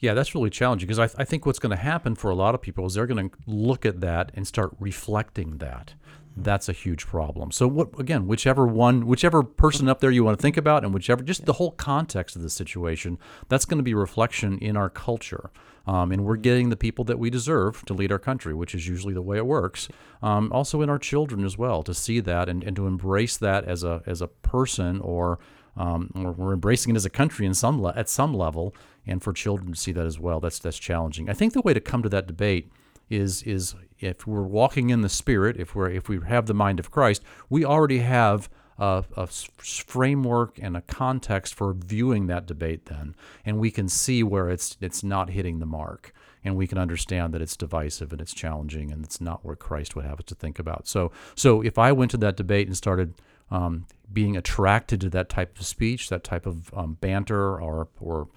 Yeah, 0.00 0.14
that's 0.14 0.34
really 0.34 0.50
challenging 0.50 0.88
because 0.88 0.98
I, 0.98 1.20
I 1.20 1.24
think 1.24 1.46
what's 1.46 1.58
going 1.58 1.76
to 1.76 1.82
happen 1.82 2.14
for 2.14 2.30
a 2.30 2.34
lot 2.34 2.54
of 2.54 2.62
people 2.62 2.86
is 2.86 2.94
they're 2.94 3.06
going 3.06 3.30
to 3.30 3.36
look 3.46 3.86
at 3.86 4.00
that 4.00 4.32
and 4.34 4.46
start 4.46 4.74
reflecting 4.80 5.58
that. 5.58 5.94
That's 6.42 6.68
a 6.68 6.72
huge 6.72 7.06
problem. 7.06 7.50
So 7.50 7.68
what 7.68 7.98
again, 7.98 8.26
whichever 8.26 8.66
one, 8.66 9.06
whichever 9.06 9.42
person 9.42 9.88
up 9.88 10.00
there 10.00 10.10
you 10.10 10.24
want 10.24 10.38
to 10.38 10.42
think 10.42 10.56
about, 10.56 10.84
and 10.84 10.94
whichever 10.94 11.22
just 11.22 11.44
the 11.44 11.54
whole 11.54 11.72
context 11.72 12.36
of 12.36 12.42
the 12.42 12.50
situation, 12.50 13.18
that's 13.48 13.64
going 13.64 13.78
to 13.78 13.84
be 13.84 13.94
reflection 13.94 14.58
in 14.58 14.76
our 14.76 14.90
culture. 14.90 15.50
Um, 15.86 16.12
and 16.12 16.24
we're 16.24 16.36
getting 16.36 16.68
the 16.68 16.76
people 16.76 17.04
that 17.06 17.18
we 17.18 17.30
deserve 17.30 17.84
to 17.86 17.94
lead 17.94 18.12
our 18.12 18.18
country, 18.18 18.54
which 18.54 18.74
is 18.74 18.86
usually 18.86 19.14
the 19.14 19.22
way 19.22 19.38
it 19.38 19.46
works. 19.46 19.88
Um, 20.22 20.52
also 20.52 20.82
in 20.82 20.90
our 20.90 20.98
children 20.98 21.44
as 21.44 21.56
well, 21.56 21.82
to 21.82 21.94
see 21.94 22.20
that 22.20 22.48
and, 22.48 22.62
and 22.62 22.76
to 22.76 22.86
embrace 22.86 23.36
that 23.38 23.64
as 23.64 23.82
a 23.82 24.02
as 24.06 24.20
a 24.20 24.28
person 24.28 25.00
or 25.00 25.38
um, 25.76 26.10
we're 26.14 26.52
embracing 26.52 26.94
it 26.94 26.96
as 26.96 27.04
a 27.04 27.10
country 27.10 27.46
in 27.46 27.54
some 27.54 27.80
le- 27.80 27.94
at 27.96 28.08
some 28.08 28.34
level, 28.34 28.74
and 29.06 29.22
for 29.22 29.32
children 29.32 29.72
to 29.72 29.78
see 29.78 29.92
that 29.92 30.06
as 30.06 30.18
well. 30.18 30.40
That's 30.40 30.58
that's 30.58 30.78
challenging. 30.78 31.30
I 31.30 31.32
think 31.32 31.52
the 31.52 31.62
way 31.62 31.74
to 31.74 31.80
come 31.80 32.02
to 32.02 32.08
that 32.10 32.26
debate 32.26 32.70
is 33.10 33.42
is 33.42 33.74
if 33.98 34.26
we're 34.26 34.42
walking 34.42 34.88
in 34.90 35.02
the 35.02 35.08
Spirit, 35.08 35.58
if 35.58 35.74
we're 35.74 35.90
if 35.90 36.08
we 36.08 36.20
have 36.26 36.46
the 36.46 36.54
mind 36.54 36.80
of 36.80 36.90
Christ, 36.90 37.22
we 37.50 37.64
already 37.64 37.98
have 37.98 38.48
a, 38.78 39.04
a 39.16 39.26
framework 39.26 40.58
and 40.60 40.76
a 40.76 40.80
context 40.80 41.54
for 41.54 41.74
viewing 41.74 42.28
that 42.28 42.46
debate. 42.46 42.86
Then, 42.86 43.14
and 43.44 43.58
we 43.58 43.70
can 43.70 43.88
see 43.88 44.22
where 44.22 44.48
it's 44.48 44.76
it's 44.80 45.02
not 45.02 45.30
hitting 45.30 45.58
the 45.58 45.66
mark. 45.66 46.14
And 46.42 46.56
we 46.56 46.66
can 46.66 46.78
understand 46.78 47.34
that 47.34 47.42
it's 47.42 47.54
divisive 47.54 48.12
and 48.12 48.20
it's 48.20 48.32
challenging 48.32 48.90
and 48.90 49.04
it's 49.04 49.20
not 49.20 49.44
where 49.44 49.56
Christ 49.56 49.94
would 49.94 50.06
have 50.06 50.20
us 50.20 50.24
to 50.28 50.34
think 50.34 50.58
about. 50.58 50.88
So, 50.88 51.12
so 51.34 51.60
if 51.60 51.76
I 51.76 51.92
went 51.92 52.10
to 52.12 52.16
that 52.16 52.38
debate 52.38 52.66
and 52.66 52.74
started 52.74 53.12
um, 53.50 53.86
being 54.10 54.38
attracted 54.38 55.02
to 55.02 55.10
that 55.10 55.28
type 55.28 55.58
of 55.58 55.66
speech, 55.66 56.08
that 56.08 56.24
type 56.24 56.46
of 56.46 56.72
um, 56.72 56.96
banter, 57.00 57.60
or 57.60 57.88
or 58.00 58.28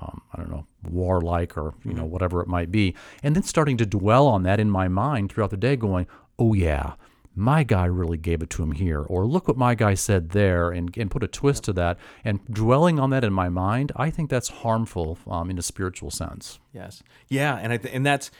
um, 0.00 0.22
I 0.32 0.38
don't 0.38 0.50
know, 0.50 0.66
warlike, 0.90 1.56
or 1.56 1.74
you 1.84 1.94
know 1.94 2.04
whatever 2.04 2.40
it 2.40 2.48
might 2.48 2.70
be, 2.70 2.94
and 3.22 3.36
then 3.36 3.42
starting 3.42 3.76
to 3.78 3.86
dwell 3.86 4.26
on 4.26 4.42
that 4.44 4.60
in 4.60 4.70
my 4.70 4.88
mind 4.88 5.30
throughout 5.30 5.50
the 5.50 5.56
day, 5.56 5.76
going, 5.76 6.06
"Oh 6.38 6.54
yeah, 6.54 6.94
my 7.34 7.62
guy 7.62 7.84
really 7.84 8.18
gave 8.18 8.42
it 8.42 8.50
to 8.50 8.62
him 8.62 8.72
here," 8.72 9.00
or 9.02 9.26
"Look 9.26 9.48
what 9.48 9.56
my 9.56 9.74
guy 9.74 9.94
said 9.94 10.30
there," 10.30 10.70
and 10.70 10.96
and 10.96 11.10
put 11.10 11.22
a 11.22 11.28
twist 11.28 11.64
to 11.64 11.72
that, 11.74 11.98
and 12.24 12.40
dwelling 12.46 12.98
on 12.98 13.10
that 13.10 13.24
in 13.24 13.32
my 13.32 13.48
mind, 13.48 13.92
I 13.96 14.10
think 14.10 14.30
that's 14.30 14.48
harmful 14.48 15.18
um, 15.26 15.50
in 15.50 15.58
a 15.58 15.62
spiritual 15.62 16.10
sense. 16.10 16.58
Yes. 16.72 17.02
Yeah, 17.28 17.56
and 17.56 17.72
I 17.72 17.76
th- 17.76 17.94
and 17.94 18.04
that's 18.04 18.30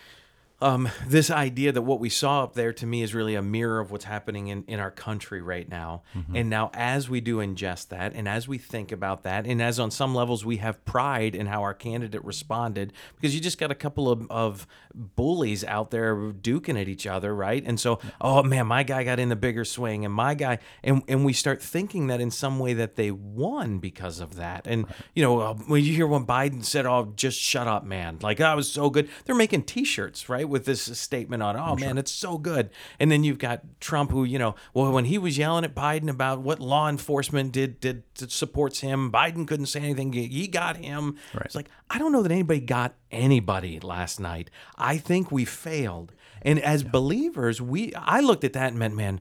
um, 0.62 0.88
this 1.06 1.30
idea 1.30 1.72
that 1.72 1.82
what 1.82 2.00
we 2.00 2.08
saw 2.08 2.44
up 2.44 2.54
there 2.54 2.72
to 2.72 2.86
me 2.86 3.02
is 3.02 3.14
really 3.14 3.34
a 3.34 3.42
mirror 3.42 3.80
of 3.80 3.90
what's 3.90 4.04
happening 4.04 4.48
in, 4.48 4.64
in 4.68 4.78
our 4.80 4.90
country 4.90 5.42
right 5.42 5.68
now. 5.68 6.02
And 6.34 6.48
now, 6.48 6.70
as 6.74 7.10
we 7.10 7.20
do 7.20 7.38
ingest 7.38 7.88
that, 7.88 8.14
and 8.14 8.28
as 8.28 8.46
we 8.46 8.58
think 8.58 8.92
about 8.92 9.24
that, 9.24 9.46
and 9.46 9.60
as 9.60 9.80
on 9.80 9.90
some 9.90 10.14
levels 10.14 10.44
we 10.44 10.58
have 10.58 10.84
pride 10.84 11.34
in 11.34 11.46
how 11.46 11.62
our 11.62 11.74
candidate 11.74 12.24
responded, 12.24 12.92
because 13.16 13.34
you 13.34 13.40
just 13.40 13.58
got 13.58 13.70
a 13.70 13.74
couple 13.74 14.08
of, 14.08 14.30
of 14.30 14.66
bullies 14.94 15.64
out 15.64 15.90
there 15.90 16.14
duking 16.16 16.80
at 16.80 16.88
each 16.88 17.06
other, 17.06 17.34
right? 17.34 17.62
And 17.66 17.80
so, 17.80 17.98
oh 18.20 18.42
man, 18.42 18.66
my 18.66 18.84
guy 18.84 19.04
got 19.04 19.18
in 19.18 19.28
the 19.28 19.36
bigger 19.36 19.64
swing, 19.64 20.04
and 20.04 20.14
my 20.14 20.34
guy, 20.34 20.58
and, 20.84 21.02
and 21.08 21.24
we 21.24 21.32
start 21.32 21.60
thinking 21.60 22.06
that 22.06 22.20
in 22.20 22.30
some 22.30 22.58
way 22.58 22.72
that 22.74 22.94
they 22.94 23.10
won 23.10 23.78
because 23.78 24.20
of 24.20 24.36
that. 24.36 24.66
And, 24.66 24.86
you 25.14 25.22
know, 25.22 25.40
uh, 25.40 25.54
when 25.54 25.84
you 25.84 25.92
hear 25.92 26.06
when 26.06 26.24
Biden 26.24 26.64
said, 26.64 26.86
oh, 26.86 27.12
just 27.16 27.38
shut 27.40 27.66
up, 27.66 27.84
man, 27.84 28.18
like, 28.22 28.38
that 28.38 28.54
was 28.54 28.70
so 28.70 28.90
good, 28.90 29.08
they're 29.24 29.34
making 29.34 29.64
t 29.64 29.84
shirts, 29.84 30.28
right? 30.28 30.48
With 30.52 30.66
this 30.66 30.82
statement 30.82 31.42
on, 31.42 31.56
oh 31.56 31.74
man, 31.76 31.96
it's 31.96 32.12
so 32.12 32.36
good. 32.36 32.68
And 33.00 33.10
then 33.10 33.24
you've 33.24 33.38
got 33.38 33.62
Trump, 33.80 34.10
who, 34.10 34.22
you 34.22 34.38
know, 34.38 34.54
well, 34.74 34.92
when 34.92 35.06
he 35.06 35.16
was 35.16 35.38
yelling 35.38 35.64
at 35.64 35.74
Biden 35.74 36.10
about 36.10 36.40
what 36.40 36.60
law 36.60 36.88
enforcement 36.88 37.52
did, 37.52 37.80
did, 37.80 38.02
supports 38.14 38.80
him, 38.80 39.10
Biden 39.10 39.48
couldn't 39.48 39.66
say 39.66 39.80
anything. 39.80 40.12
He 40.12 40.46
got 40.46 40.76
him. 40.76 41.16
Right. 41.32 41.46
It's 41.46 41.54
like, 41.54 41.70
I 41.88 41.98
don't 41.98 42.12
know 42.12 42.22
that 42.22 42.30
anybody 42.30 42.60
got 42.60 42.94
anybody 43.10 43.80
last 43.80 44.20
night. 44.20 44.50
I 44.76 44.98
think 44.98 45.32
we 45.32 45.46
failed. 45.46 46.12
And 46.42 46.60
as 46.60 46.82
believers, 46.82 47.62
we, 47.62 47.94
I 47.94 48.20
looked 48.20 48.44
at 48.44 48.52
that 48.52 48.68
and 48.68 48.78
meant, 48.78 48.94
man, 48.94 49.20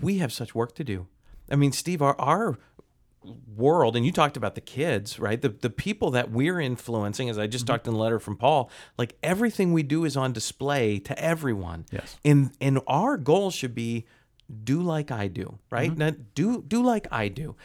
we 0.00 0.18
have 0.18 0.32
such 0.32 0.54
work 0.54 0.74
to 0.74 0.84
do. 0.84 1.06
I 1.50 1.56
mean, 1.56 1.72
Steve, 1.72 2.02
our, 2.02 2.18
our 2.18 2.58
world 3.54 3.96
and 3.96 4.06
you 4.06 4.12
talked 4.12 4.36
about 4.36 4.54
the 4.54 4.60
kids 4.60 5.18
right? 5.18 5.40
The 5.40 5.50
the 5.50 5.70
people 5.70 6.10
that 6.12 6.30
we're 6.30 6.60
influencing 6.60 7.28
as 7.28 7.38
i 7.38 7.46
just 7.46 7.64
mm-hmm. 7.64 7.74
talked 7.74 7.86
in 7.86 7.92
the 7.92 7.98
letter 7.98 8.18
from 8.18 8.36
paul 8.36 8.70
like 8.96 9.16
everything 9.22 9.72
we 9.72 9.82
do 9.82 10.04
is 10.04 10.16
on 10.16 10.32
display 10.32 10.98
to 11.00 11.18
everyone. 11.22 11.86
Yes. 11.90 12.18
and 12.24 12.52
and 12.60 12.80
our 12.86 13.16
goal 13.16 13.50
should 13.50 13.74
be 13.74 14.06
do 14.64 14.80
like 14.80 15.10
i 15.10 15.28
do 15.28 15.58
right? 15.70 15.90
Mm-hmm. 15.90 15.98
Not 15.98 16.14
do 16.34 16.62
do 16.62 16.82
like 16.82 17.06
i 17.10 17.28
do 17.28 17.56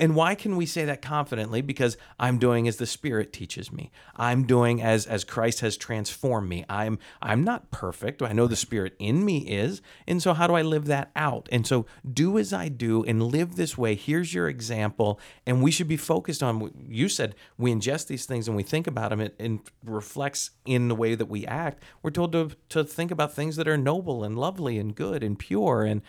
and 0.00 0.16
why 0.16 0.34
can 0.34 0.56
we 0.56 0.66
say 0.66 0.84
that 0.84 1.00
confidently? 1.00 1.60
Because 1.60 1.96
I'm 2.18 2.38
doing 2.38 2.66
as 2.66 2.76
the 2.76 2.86
Spirit 2.86 3.32
teaches 3.32 3.70
me. 3.70 3.90
I'm 4.16 4.44
doing 4.44 4.82
as 4.82 5.06
as 5.06 5.24
Christ 5.24 5.60
has 5.60 5.76
transformed 5.76 6.48
me. 6.48 6.64
I'm 6.68 6.98
I'm 7.22 7.44
not 7.44 7.70
perfect. 7.70 8.20
I 8.22 8.32
know 8.32 8.46
the 8.46 8.56
Spirit 8.56 8.94
in 8.98 9.24
me 9.24 9.38
is, 9.38 9.82
and 10.06 10.20
so 10.20 10.34
how 10.34 10.46
do 10.46 10.54
I 10.54 10.62
live 10.62 10.86
that 10.86 11.10
out? 11.14 11.48
And 11.52 11.66
so 11.66 11.86
do 12.10 12.36
as 12.38 12.52
I 12.52 12.68
do 12.68 13.04
and 13.04 13.22
live 13.22 13.56
this 13.56 13.78
way. 13.78 13.94
Here's 13.94 14.34
your 14.34 14.48
example, 14.48 15.20
and 15.46 15.62
we 15.62 15.70
should 15.70 15.88
be 15.88 15.96
focused 15.96 16.42
on. 16.42 16.72
You 16.88 17.08
said 17.08 17.34
we 17.56 17.72
ingest 17.72 18.08
these 18.08 18.26
things 18.26 18.48
and 18.48 18.56
we 18.56 18.62
think 18.64 18.86
about 18.86 19.10
them. 19.10 19.20
It, 19.20 19.36
it 19.38 19.60
reflects 19.84 20.50
in 20.64 20.88
the 20.88 20.94
way 20.94 21.14
that 21.14 21.26
we 21.26 21.46
act. 21.46 21.82
We're 22.02 22.10
told 22.10 22.32
to 22.32 22.50
to 22.70 22.82
think 22.82 23.10
about 23.10 23.34
things 23.34 23.56
that 23.56 23.68
are 23.68 23.78
noble 23.78 24.24
and 24.24 24.36
lovely 24.36 24.78
and 24.78 24.94
good 24.94 25.22
and 25.22 25.38
pure 25.38 25.84
and. 25.84 26.02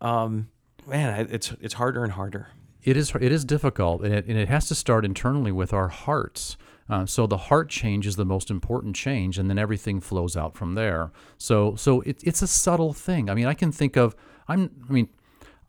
Um, 0.00 0.48
man, 0.84 1.28
it's 1.30 1.52
it's 1.60 1.74
harder 1.74 2.02
and 2.02 2.14
harder 2.14 2.48
it 2.84 2.96
is 2.96 3.12
it 3.14 3.32
is 3.32 3.44
difficult, 3.44 4.02
and 4.02 4.14
it, 4.14 4.26
and 4.26 4.36
it 4.38 4.48
has 4.48 4.68
to 4.68 4.74
start 4.74 5.04
internally 5.04 5.52
with 5.52 5.72
our 5.72 5.88
hearts. 5.88 6.56
Uh, 6.88 7.06
so 7.06 7.26
the 7.26 7.36
heart 7.36 7.70
change 7.70 8.06
is 8.06 8.16
the 8.16 8.24
most 8.24 8.50
important 8.50 8.96
change, 8.96 9.38
and 9.38 9.48
then 9.48 9.58
everything 9.58 10.00
flows 10.00 10.36
out 10.36 10.56
from 10.56 10.74
there. 10.74 11.12
So 11.38 11.76
so 11.76 12.00
it, 12.02 12.22
it's 12.24 12.42
a 12.42 12.46
subtle 12.46 12.92
thing. 12.92 13.30
I 13.30 13.34
mean, 13.34 13.46
I 13.46 13.54
can 13.54 13.72
think 13.72 13.96
of 13.96 14.16
I'm. 14.48 14.70
I 14.88 14.92
mean, 14.92 15.08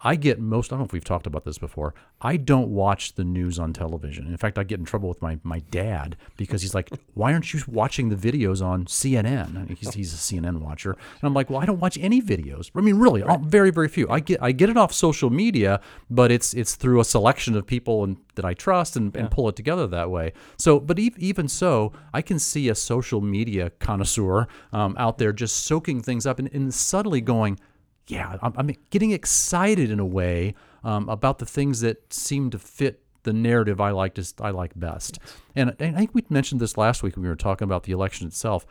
I 0.03 0.15
get 0.15 0.39
most, 0.39 0.71
I 0.71 0.75
don't 0.75 0.81
know 0.81 0.85
if 0.85 0.91
we've 0.91 1.03
talked 1.03 1.25
about 1.25 1.45
this 1.45 1.57
before. 1.57 1.95
I 2.21 2.35
don't 2.35 2.69
watch 2.69 3.15
the 3.15 3.23
news 3.23 3.57
on 3.57 3.71
television. 3.71 4.27
In 4.27 4.35
fact, 4.35 4.59
I 4.59 4.63
get 4.63 4.79
in 4.79 4.85
trouble 4.85 5.07
with 5.07 5.21
my, 5.21 5.39
my 5.43 5.59
dad 5.71 6.17
because 6.35 6.61
he's 6.61 6.75
like, 6.75 6.89
why 7.13 7.31
aren't 7.31 7.53
you 7.53 7.61
watching 7.67 8.09
the 8.09 8.15
videos 8.15 8.63
on 8.63 8.85
CNN? 8.85 9.77
He's, 9.77 9.93
he's 9.93 10.13
a 10.13 10.17
CNN 10.17 10.59
watcher. 10.59 10.91
And 10.91 11.23
I'm 11.23 11.33
like, 11.33 11.49
well, 11.49 11.61
I 11.61 11.65
don't 11.65 11.79
watch 11.79 11.97
any 11.99 12.21
videos. 12.21 12.69
I 12.75 12.81
mean, 12.81 12.97
really, 12.97 13.23
right. 13.23 13.39
very, 13.39 13.71
very 13.71 13.87
few. 13.87 14.09
I 14.09 14.19
get, 14.19 14.43
I 14.43 14.51
get 14.51 14.69
it 14.69 14.75
off 14.75 14.91
social 14.91 15.29
media, 15.29 15.79
but 16.09 16.31
it's, 16.31 16.53
it's 16.53 16.75
through 16.75 16.99
a 16.99 17.05
selection 17.05 17.55
of 17.55 17.65
people 17.65 18.03
and, 18.03 18.17
that 18.35 18.43
I 18.43 18.53
trust 18.53 18.97
and, 18.97 19.13
yeah. 19.13 19.21
and 19.21 19.31
pull 19.31 19.47
it 19.47 19.55
together 19.55 19.87
that 19.87 20.09
way. 20.09 20.33
So, 20.57 20.79
but 20.79 20.99
even 20.99 21.47
so, 21.47 21.93
I 22.13 22.21
can 22.21 22.39
see 22.39 22.67
a 22.67 22.75
social 22.75 23.21
media 23.21 23.69
connoisseur 23.79 24.47
um, 24.73 24.95
out 24.99 25.17
there 25.17 25.31
just 25.31 25.65
soaking 25.65 26.01
things 26.01 26.25
up 26.25 26.39
and, 26.39 26.51
and 26.53 26.73
subtly 26.73 27.21
going, 27.21 27.59
yeah, 28.07 28.37
I'm, 28.41 28.53
I'm 28.57 28.75
getting 28.89 29.11
excited 29.11 29.89
in 29.89 29.99
a 29.99 30.05
way 30.05 30.55
um, 30.83 31.07
about 31.09 31.39
the 31.39 31.45
things 31.45 31.81
that 31.81 32.13
seem 32.13 32.49
to 32.51 32.59
fit 32.59 33.01
the 33.23 33.33
narrative 33.33 33.79
I 33.79 33.91
like 33.91 34.15
to, 34.15 34.33
I 34.41 34.51
like 34.51 34.77
best. 34.77 35.19
Yes. 35.21 35.35
And, 35.55 35.75
and 35.79 35.95
I 35.95 35.99
think 35.99 36.13
we 36.13 36.23
mentioned 36.29 36.59
this 36.59 36.77
last 36.77 37.03
week 37.03 37.15
when 37.15 37.23
we 37.23 37.29
were 37.29 37.35
talking 37.35 37.65
about 37.65 37.83
the 37.83 37.93
election 37.93 38.27
itself. 38.27 38.65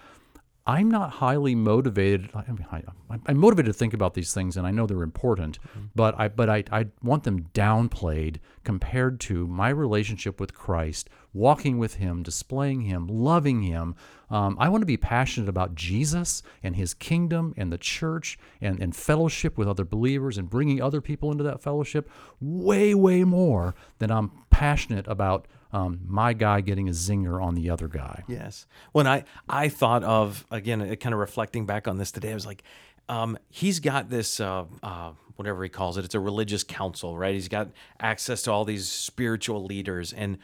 I'm 0.66 0.90
not 0.90 1.10
highly 1.10 1.56
motivated. 1.56 2.30
I 2.34 2.44
mean, 2.52 2.66
I, 2.70 2.82
am 3.26 3.36
motivated 3.36 3.72
to 3.72 3.78
think 3.78 3.94
about 3.94 4.14
these 4.14 4.32
things, 4.32 4.56
and 4.56 4.64
I 4.64 4.70
know 4.70 4.86
they're 4.86 5.02
important, 5.02 5.58
mm-hmm. 5.60 5.86
but 5.96 6.18
I 6.18 6.28
but 6.28 6.48
I, 6.48 6.62
I 6.70 6.86
want 7.02 7.24
them 7.24 7.48
downplayed 7.52 8.36
compared 8.62 9.18
to 9.20 9.48
my 9.48 9.70
relationship 9.70 10.38
with 10.38 10.54
Christ, 10.54 11.10
walking 11.32 11.78
with 11.78 11.94
Him, 11.94 12.22
displaying 12.22 12.82
Him, 12.82 13.08
loving 13.08 13.62
Him. 13.62 13.96
Um, 14.30 14.56
I 14.60 14.68
want 14.68 14.82
to 14.82 14.86
be 14.86 14.96
passionate 14.96 15.48
about 15.48 15.74
Jesus 15.74 16.44
and 16.62 16.76
His 16.76 16.94
kingdom 16.94 17.54
and 17.56 17.72
the 17.72 17.78
church 17.78 18.38
and, 18.60 18.80
and 18.80 18.94
fellowship 18.94 19.58
with 19.58 19.66
other 19.66 19.84
believers 19.84 20.38
and 20.38 20.48
bringing 20.48 20.80
other 20.80 21.00
people 21.00 21.32
into 21.32 21.42
that 21.42 21.60
fellowship 21.60 22.08
way, 22.40 22.94
way 22.94 23.24
more 23.24 23.74
than 23.98 24.12
I'm 24.12 24.30
passionate 24.50 25.08
about 25.08 25.48
um, 25.72 26.00
my 26.06 26.32
guy 26.32 26.60
getting 26.60 26.88
a 26.88 26.92
zinger 26.92 27.42
on 27.42 27.54
the 27.54 27.70
other 27.70 27.88
guy. 27.88 28.24
Yes. 28.28 28.66
When 28.92 29.06
I 29.06 29.24
I 29.48 29.68
thought 29.68 30.04
of 30.04 30.46
again, 30.50 30.80
kind 30.96 31.12
of 31.12 31.18
reflecting 31.18 31.66
back 31.66 31.88
on 31.88 31.98
this 31.98 32.12
today, 32.12 32.30
I 32.30 32.34
was 32.34 32.46
like, 32.46 32.62
um, 33.08 33.38
he's 33.48 33.80
got 33.80 34.10
this 34.10 34.38
uh, 34.38 34.64
uh, 34.82 35.12
whatever 35.36 35.62
he 35.62 35.68
calls 35.68 35.96
it. 35.96 36.04
It's 36.04 36.14
a 36.14 36.20
religious 36.20 36.62
council, 36.62 37.16
right? 37.16 37.34
He's 37.34 37.48
got 37.48 37.70
access 37.98 38.42
to 38.42 38.52
all 38.52 38.64
these 38.64 38.86
spiritual 38.86 39.64
leaders, 39.64 40.12
and 40.12 40.38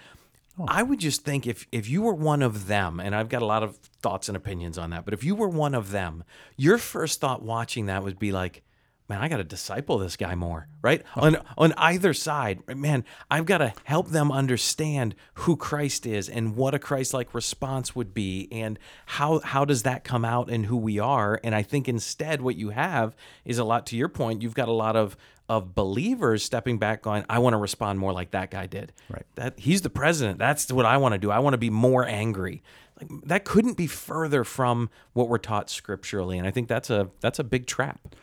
oh. 0.59 0.65
I 0.67 0.83
would 0.83 0.99
just 0.99 1.25
think 1.25 1.47
if 1.47 1.67
if 1.73 1.89
you 1.89 2.03
were 2.03 2.15
one 2.15 2.43
of 2.43 2.67
them, 2.67 2.99
and 2.99 3.15
I've 3.15 3.29
got 3.29 3.43
a 3.43 3.47
lot 3.47 3.63
of 3.63 3.77
thoughts 4.03 4.29
and 4.29 4.37
opinions 4.37 4.79
on 4.79 4.91
that, 4.91 5.05
but 5.05 5.15
if 5.15 5.23
you 5.23 5.35
were 5.35 5.49
one 5.49 5.75
of 5.75 5.91
them, 5.91 6.25
your 6.57 6.79
first 6.79 7.21
thought 7.21 7.43
watching 7.43 7.87
that 7.87 8.03
would 8.03 8.19
be 8.19 8.33
like 8.33 8.63
man, 9.09 9.23
I 9.23 9.29
got 9.29 9.39
to 9.39 9.45
disciple 9.45 9.99
this 9.99 10.17
guy 10.17 10.35
more, 10.35 10.69
right? 10.83 11.03
Uh-huh. 11.17 11.27
On 11.27 11.37
on 11.57 11.73
either 11.77 12.13
side, 12.13 12.61
man, 12.69 13.05
I've 13.31 13.47
got 13.47 13.59
to 13.59 13.73
help 13.85 14.09
them 14.09 14.31
understand 14.31 15.15
who 15.35 15.57
Christ 15.57 16.07
is 16.07 16.29
and 16.29 16.57
what 16.57 16.75
a 16.75 16.79
Christ-like 16.79 17.35
response 17.35 17.97
would 17.97 18.13
be 18.13 18.49
and 18.53 18.79
how 19.07 19.41
how 19.41 19.65
does 19.65 19.83
that 19.85 20.05
come 20.05 20.25
out 20.25 20.51
in 20.51 20.65
who 20.65 20.77
we 20.77 20.99
are? 20.99 21.41
And 21.43 21.55
I 21.55 21.63
think 21.63 21.89
instead 21.89 22.43
what 22.43 22.57
you 22.57 22.71
have 22.71 23.17
is 23.45 23.59
a 23.59 23.65
lot 23.65 23.87
to 23.87 23.97
your 23.97 24.09
point, 24.09 24.43
you've 24.43 24.55
got 24.55 24.69
a 24.69 24.73
lot 24.73 24.97
of 24.97 25.17
of 25.49 25.75
believers 25.75 26.45
stepping 26.45 26.79
back 26.79 27.01
going, 27.01 27.25
I 27.31 27.39
want 27.39 27.55
to 27.55 27.59
respond 27.59 27.99
more 27.99 28.13
like 28.13 28.33
that 28.33 28.51
guy 28.51 28.67
did. 28.67 28.93
Right. 29.09 29.25
That 29.37 29.59
he's 29.59 29.81
the 29.81 29.91
president. 29.91 30.39
That's 30.39 30.71
what 30.71 30.85
I 30.85 30.99
want 30.99 31.15
to 31.15 31.19
do. 31.19 31.31
I 31.31 31.39
want 31.39 31.55
to 31.55 31.59
be 31.59 31.71
more 31.71 32.07
angry. 32.07 32.63
Like 33.01 33.09
that 33.25 33.45
couldn't 33.45 33.77
be 33.77 33.87
further 33.87 34.45
from 34.45 34.91
what 35.15 35.29
we're 35.29 35.39
taught 35.39 35.71
scripturally. 35.71 36.37
And 36.37 36.47
I 36.47 36.51
think 36.51 36.69
that's 36.69 36.91
a 36.91 37.09
that's 37.21 37.39
a 37.39 37.45
big 37.45 37.67
trap. 37.67 38.15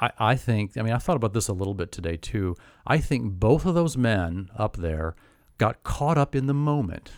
I, 0.00 0.10
I 0.18 0.36
think, 0.36 0.76
I 0.76 0.82
mean, 0.82 0.92
I 0.92 0.98
thought 0.98 1.16
about 1.16 1.32
this 1.32 1.48
a 1.48 1.52
little 1.52 1.74
bit 1.74 1.92
today 1.92 2.16
too. 2.16 2.56
I 2.86 2.98
think 2.98 3.34
both 3.34 3.64
of 3.66 3.74
those 3.74 3.96
men 3.96 4.50
up 4.56 4.76
there 4.76 5.14
got 5.58 5.82
caught 5.82 6.18
up 6.18 6.34
in 6.34 6.46
the 6.46 6.54
moment. 6.54 7.12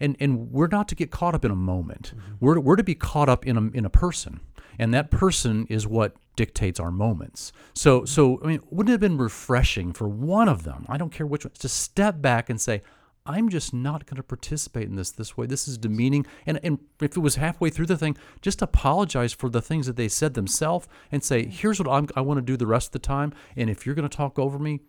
And, 0.00 0.16
and 0.18 0.50
we're 0.50 0.68
not 0.68 0.88
to 0.88 0.94
get 0.94 1.10
caught 1.10 1.34
up 1.34 1.44
in 1.44 1.50
a 1.50 1.56
moment. 1.56 2.12
Mm-hmm. 2.16 2.32
We're, 2.40 2.60
we're 2.60 2.76
to 2.76 2.84
be 2.84 2.94
caught 2.94 3.28
up 3.28 3.46
in 3.46 3.56
a, 3.56 3.70
in 3.76 3.84
a 3.84 3.90
person. 3.90 4.40
And 4.78 4.92
that 4.92 5.10
person 5.10 5.66
is 5.68 5.86
what 5.86 6.16
dictates 6.36 6.80
our 6.80 6.90
moments. 6.90 7.52
So, 7.74 8.04
so 8.04 8.40
I 8.42 8.48
mean, 8.48 8.60
wouldn't 8.70 8.90
it 8.90 8.94
have 8.94 9.00
been 9.00 9.18
refreshing 9.18 9.92
for 9.92 10.08
one 10.08 10.48
of 10.48 10.64
them, 10.64 10.84
I 10.88 10.96
don't 10.96 11.10
care 11.10 11.26
which 11.26 11.44
one, 11.44 11.52
to 11.58 11.68
step 11.68 12.20
back 12.20 12.50
and 12.50 12.60
say, 12.60 12.82
I'm 13.26 13.48
just 13.48 13.72
not 13.72 14.04
going 14.04 14.16
to 14.16 14.22
participate 14.22 14.88
in 14.88 14.96
this 14.96 15.10
this 15.10 15.36
way. 15.36 15.46
This 15.46 15.66
is 15.66 15.78
demeaning. 15.78 16.26
And, 16.44 16.60
and 16.62 16.78
if 17.00 17.16
it 17.16 17.20
was 17.20 17.36
halfway 17.36 17.70
through 17.70 17.86
the 17.86 17.96
thing, 17.96 18.16
just 18.42 18.60
apologize 18.60 19.32
for 19.32 19.48
the 19.48 19.62
things 19.62 19.86
that 19.86 19.96
they 19.96 20.08
said 20.08 20.34
themselves 20.34 20.88
and 21.10 21.24
say, 21.24 21.46
here's 21.46 21.78
what 21.78 21.88
I'm, 21.88 22.08
I 22.14 22.20
want 22.20 22.38
to 22.38 22.42
do 22.42 22.56
the 22.56 22.66
rest 22.66 22.88
of 22.88 22.92
the 22.92 22.98
time. 22.98 23.32
And 23.56 23.70
if 23.70 23.86
you're 23.86 23.94
going 23.94 24.08
to 24.08 24.14
talk 24.14 24.38
over 24.38 24.58
me, 24.58 24.80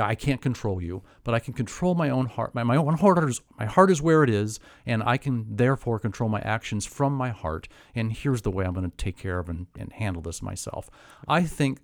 I 0.00 0.14
can't 0.14 0.40
control 0.40 0.80
you, 0.80 1.02
but 1.24 1.34
I 1.34 1.40
can 1.40 1.52
control 1.52 1.94
my 1.94 2.10
own 2.10 2.26
heart. 2.26 2.54
My, 2.54 2.62
my 2.62 2.76
own 2.76 2.94
heart 2.94 3.28
is 3.28 3.40
my 3.58 3.64
heart 3.64 3.90
is 3.90 4.00
where 4.00 4.22
it 4.22 4.30
is, 4.30 4.60
and 4.86 5.02
I 5.02 5.16
can 5.16 5.56
therefore 5.56 5.98
control 5.98 6.28
my 6.28 6.40
actions 6.42 6.86
from 6.86 7.12
my 7.12 7.30
heart. 7.30 7.66
And 7.94 8.12
here's 8.12 8.42
the 8.42 8.52
way 8.52 8.64
I'm 8.64 8.74
going 8.74 8.88
to 8.88 8.96
take 8.96 9.16
care 9.16 9.38
of 9.38 9.48
and, 9.48 9.66
and 9.76 9.92
handle 9.92 10.22
this 10.22 10.42
myself. 10.42 10.90
I 11.26 11.42
think 11.42 11.80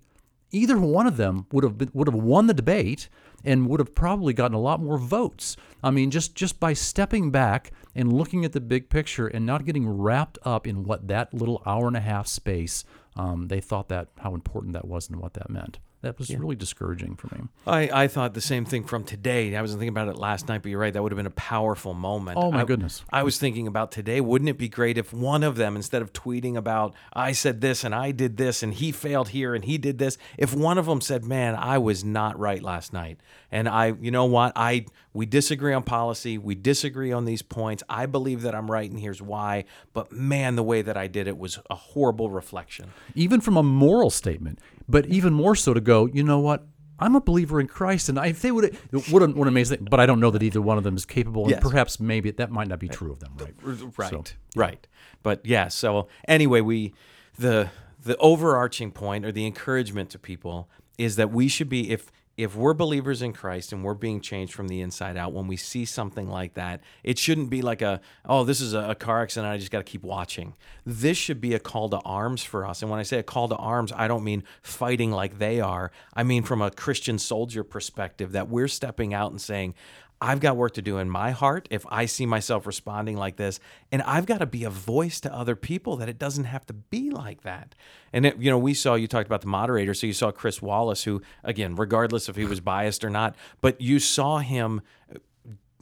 either 0.51 0.79
one 0.79 1.07
of 1.07 1.17
them 1.17 1.45
would 1.51 1.63
have 1.63 1.77
been, 1.77 1.89
would 1.93 2.07
have 2.07 2.15
won 2.15 2.47
the 2.47 2.53
debate 2.53 3.09
and 3.43 3.67
would 3.67 3.79
have 3.79 3.95
probably 3.95 4.33
gotten 4.33 4.55
a 4.55 4.59
lot 4.59 4.81
more 4.81 4.97
votes. 4.97 5.55
I 5.83 5.91
mean, 5.91 6.11
just 6.11 6.35
just 6.35 6.59
by 6.59 6.73
stepping 6.73 7.31
back 7.31 7.71
and 7.95 8.13
looking 8.13 8.45
at 8.45 8.53
the 8.53 8.61
big 8.61 8.89
picture 8.89 9.27
and 9.27 9.45
not 9.45 9.65
getting 9.65 9.87
wrapped 9.87 10.37
up 10.43 10.67
in 10.67 10.83
what 10.83 11.07
that 11.07 11.33
little 11.33 11.61
hour 11.65 11.87
and 11.87 11.97
a 11.97 12.01
half 12.01 12.27
space, 12.27 12.83
um, 13.15 13.47
they 13.47 13.59
thought 13.59 13.89
that 13.89 14.09
how 14.19 14.33
important 14.33 14.73
that 14.73 14.87
was 14.87 15.09
and 15.09 15.19
what 15.19 15.33
that 15.33 15.49
meant 15.49 15.79
that 16.01 16.17
was 16.17 16.31
yeah. 16.31 16.37
really 16.39 16.55
discouraging 16.55 17.15
for 17.15 17.27
me. 17.35 17.47
I, 17.67 18.03
I 18.03 18.07
thought 18.07 18.33
the 18.33 18.41
same 18.41 18.65
thing 18.65 18.83
from 18.83 19.03
today. 19.03 19.55
I 19.55 19.61
wasn't 19.61 19.79
thinking 19.79 19.95
about 19.95 20.07
it 20.07 20.17
last 20.17 20.47
night, 20.47 20.63
but 20.63 20.69
you're 20.69 20.79
right. 20.79 20.91
That 20.91 21.03
would 21.03 21.11
have 21.11 21.17
been 21.17 21.27
a 21.27 21.31
powerful 21.31 21.93
moment. 21.93 22.39
Oh, 22.41 22.51
my 22.51 22.61
I, 22.61 22.65
goodness. 22.65 23.03
I 23.11 23.21
was 23.21 23.37
thinking 23.37 23.67
about 23.67 23.91
today. 23.91 24.19
Wouldn't 24.19 24.49
it 24.49 24.57
be 24.57 24.67
great 24.67 24.97
if 24.97 25.13
one 25.13 25.43
of 25.43 25.57
them, 25.57 25.75
instead 25.75 26.01
of 26.01 26.11
tweeting 26.11 26.55
about, 26.55 26.95
I 27.13 27.33
said 27.33 27.61
this 27.61 27.83
and 27.83 27.93
I 27.93 28.11
did 28.11 28.37
this 28.37 28.63
and 28.63 28.73
he 28.73 28.91
failed 28.91 29.29
here 29.29 29.53
and 29.53 29.63
he 29.63 29.77
did 29.77 29.99
this, 29.99 30.17
if 30.39 30.55
one 30.55 30.79
of 30.79 30.87
them 30.87 31.01
said, 31.01 31.23
man, 31.23 31.55
I 31.55 31.77
was 31.77 32.03
not 32.03 32.37
right 32.39 32.63
last 32.63 32.93
night. 32.93 33.19
And 33.51 33.69
I, 33.69 33.93
you 34.01 34.09
know 34.09 34.25
what? 34.25 34.53
I, 34.55 34.85
we 35.13 35.27
disagree 35.27 35.73
on 35.73 35.83
policy. 35.83 36.39
We 36.39 36.55
disagree 36.55 37.11
on 37.11 37.25
these 37.25 37.43
points. 37.43 37.83
I 37.87 38.07
believe 38.07 38.41
that 38.41 38.55
I'm 38.55 38.71
right 38.71 38.89
and 38.89 38.99
here's 38.99 39.21
why. 39.21 39.65
But 39.93 40.11
man, 40.11 40.55
the 40.55 40.63
way 40.63 40.81
that 40.81 40.97
I 40.97 41.05
did 41.05 41.27
it 41.27 41.37
was 41.37 41.59
a 41.69 41.75
horrible 41.75 42.31
reflection. 42.31 42.91
Even 43.13 43.39
from 43.39 43.55
a 43.55 43.63
moral 43.63 44.09
statement 44.09 44.57
but 44.87 45.05
even 45.07 45.33
more 45.33 45.55
so 45.55 45.73
to 45.73 45.81
go, 45.81 46.07
you 46.07 46.23
know 46.23 46.39
what? 46.39 46.65
I'm 46.99 47.15
a 47.15 47.21
believer 47.21 47.59
in 47.59 47.67
Christ, 47.67 48.09
and 48.09 48.19
if 48.19 48.43
they 48.43 48.51
would, 48.51 48.77
what 49.09 49.23
an, 49.23 49.35
what 49.35 49.43
an 49.43 49.47
amazing. 49.47 49.87
But 49.89 49.99
I 49.99 50.05
don't 50.05 50.19
know 50.19 50.29
that 50.29 50.43
either 50.43 50.61
one 50.61 50.77
of 50.77 50.83
them 50.83 50.95
is 50.95 51.03
capable, 51.03 51.43
and 51.43 51.51
yes. 51.51 51.59
perhaps 51.59 51.99
maybe 51.99 52.29
that 52.29 52.51
might 52.51 52.67
not 52.67 52.77
be 52.77 52.87
true 52.87 53.11
of 53.11 53.19
them, 53.19 53.35
right? 53.39 53.55
Right, 53.97 54.09
so, 54.11 54.23
right. 54.55 54.87
But 55.23 55.43
yeah. 55.43 55.67
So 55.69 56.09
anyway, 56.27 56.61
we 56.61 56.93
the 57.39 57.71
the 58.03 58.15
overarching 58.17 58.91
point 58.91 59.25
or 59.25 59.31
the 59.31 59.47
encouragement 59.47 60.11
to 60.11 60.19
people 60.19 60.69
is 60.99 61.15
that 61.15 61.31
we 61.31 61.47
should 61.47 61.69
be 61.69 61.89
if 61.89 62.11
if 62.37 62.55
we're 62.55 62.73
believers 62.73 63.21
in 63.21 63.33
Christ 63.33 63.73
and 63.73 63.83
we're 63.83 63.93
being 63.93 64.21
changed 64.21 64.53
from 64.53 64.67
the 64.67 64.81
inside 64.81 65.17
out, 65.17 65.33
when 65.33 65.47
we 65.47 65.57
see 65.57 65.85
something 65.85 66.29
like 66.29 66.53
that, 66.53 66.81
it 67.03 67.19
shouldn't 67.19 67.49
be 67.49 67.61
like 67.61 67.81
a, 67.81 68.01
oh, 68.25 68.43
this 68.43 68.61
is 68.61 68.73
a, 68.73 68.95
car 68.95 69.21
accident. 69.21 69.51
I 69.51 69.57
just 69.57 69.71
got 69.71 69.79
to 69.79 69.83
keep 69.83 70.03
watching. 70.03 70.55
This 70.85 71.17
should 71.17 71.41
be 71.41 71.53
a 71.53 71.59
call 71.59 71.89
to 71.89 71.99
arms 71.99 72.43
for 72.43 72.65
us. 72.65 72.81
And 72.81 72.89
when 72.89 72.99
I 72.99 73.03
say 73.03 73.19
a 73.19 73.23
call 73.23 73.47
to 73.49 73.55
arms, 73.55 73.91
I 73.95 74.07
don't 74.07 74.23
mean 74.23 74.43
fighting 74.61 75.11
like 75.11 75.39
they 75.39 75.59
are. 75.59 75.91
I 76.13 76.23
mean 76.23 76.43
from 76.43 76.61
a 76.61 76.71
Christian 76.71 77.19
soldier 77.19 77.63
perspective 77.63 78.31
that 78.31 78.49
we're 78.49 78.67
stepping 78.67 79.13
out 79.13 79.31
and 79.31 79.41
saying, 79.41 79.75
I've 80.21 80.39
got 80.39 80.55
work 80.55 80.75
to 80.75 80.83
do 80.83 80.99
in 80.99 81.09
my 81.09 81.31
heart 81.31 81.67
if 81.71 81.83
I 81.89 82.05
see 82.05 82.27
myself 82.27 82.67
responding 82.67 83.17
like 83.17 83.37
this. 83.37 83.59
And 83.91 84.03
I've 84.03 84.27
got 84.27 84.37
to 84.37 84.45
be 84.45 84.63
a 84.63 84.69
voice 84.69 85.19
to 85.21 85.33
other 85.33 85.55
people 85.55 85.97
that 85.97 86.07
it 86.07 86.19
doesn't 86.19 86.43
have 86.43 86.65
to 86.67 86.73
be 86.73 87.09
like 87.09 87.41
that. 87.41 87.73
And, 88.13 88.27
it, 88.27 88.37
you 88.37 88.51
know, 88.51 88.59
we 88.59 88.75
saw, 88.75 88.93
you 88.93 89.07
talked 89.07 89.25
about 89.25 89.41
the 89.41 89.47
moderator. 89.47 89.95
So 89.95 90.05
you 90.05 90.13
saw 90.13 90.31
Chris 90.31 90.61
Wallace, 90.61 91.03
who, 91.03 91.23
again, 91.43 91.75
regardless 91.75 92.29
if 92.29 92.35
he 92.35 92.45
was 92.45 92.59
biased 92.59 93.03
or 93.03 93.09
not, 93.09 93.35
but 93.61 93.81
you 93.81 93.97
saw 93.97 94.37
him 94.37 94.81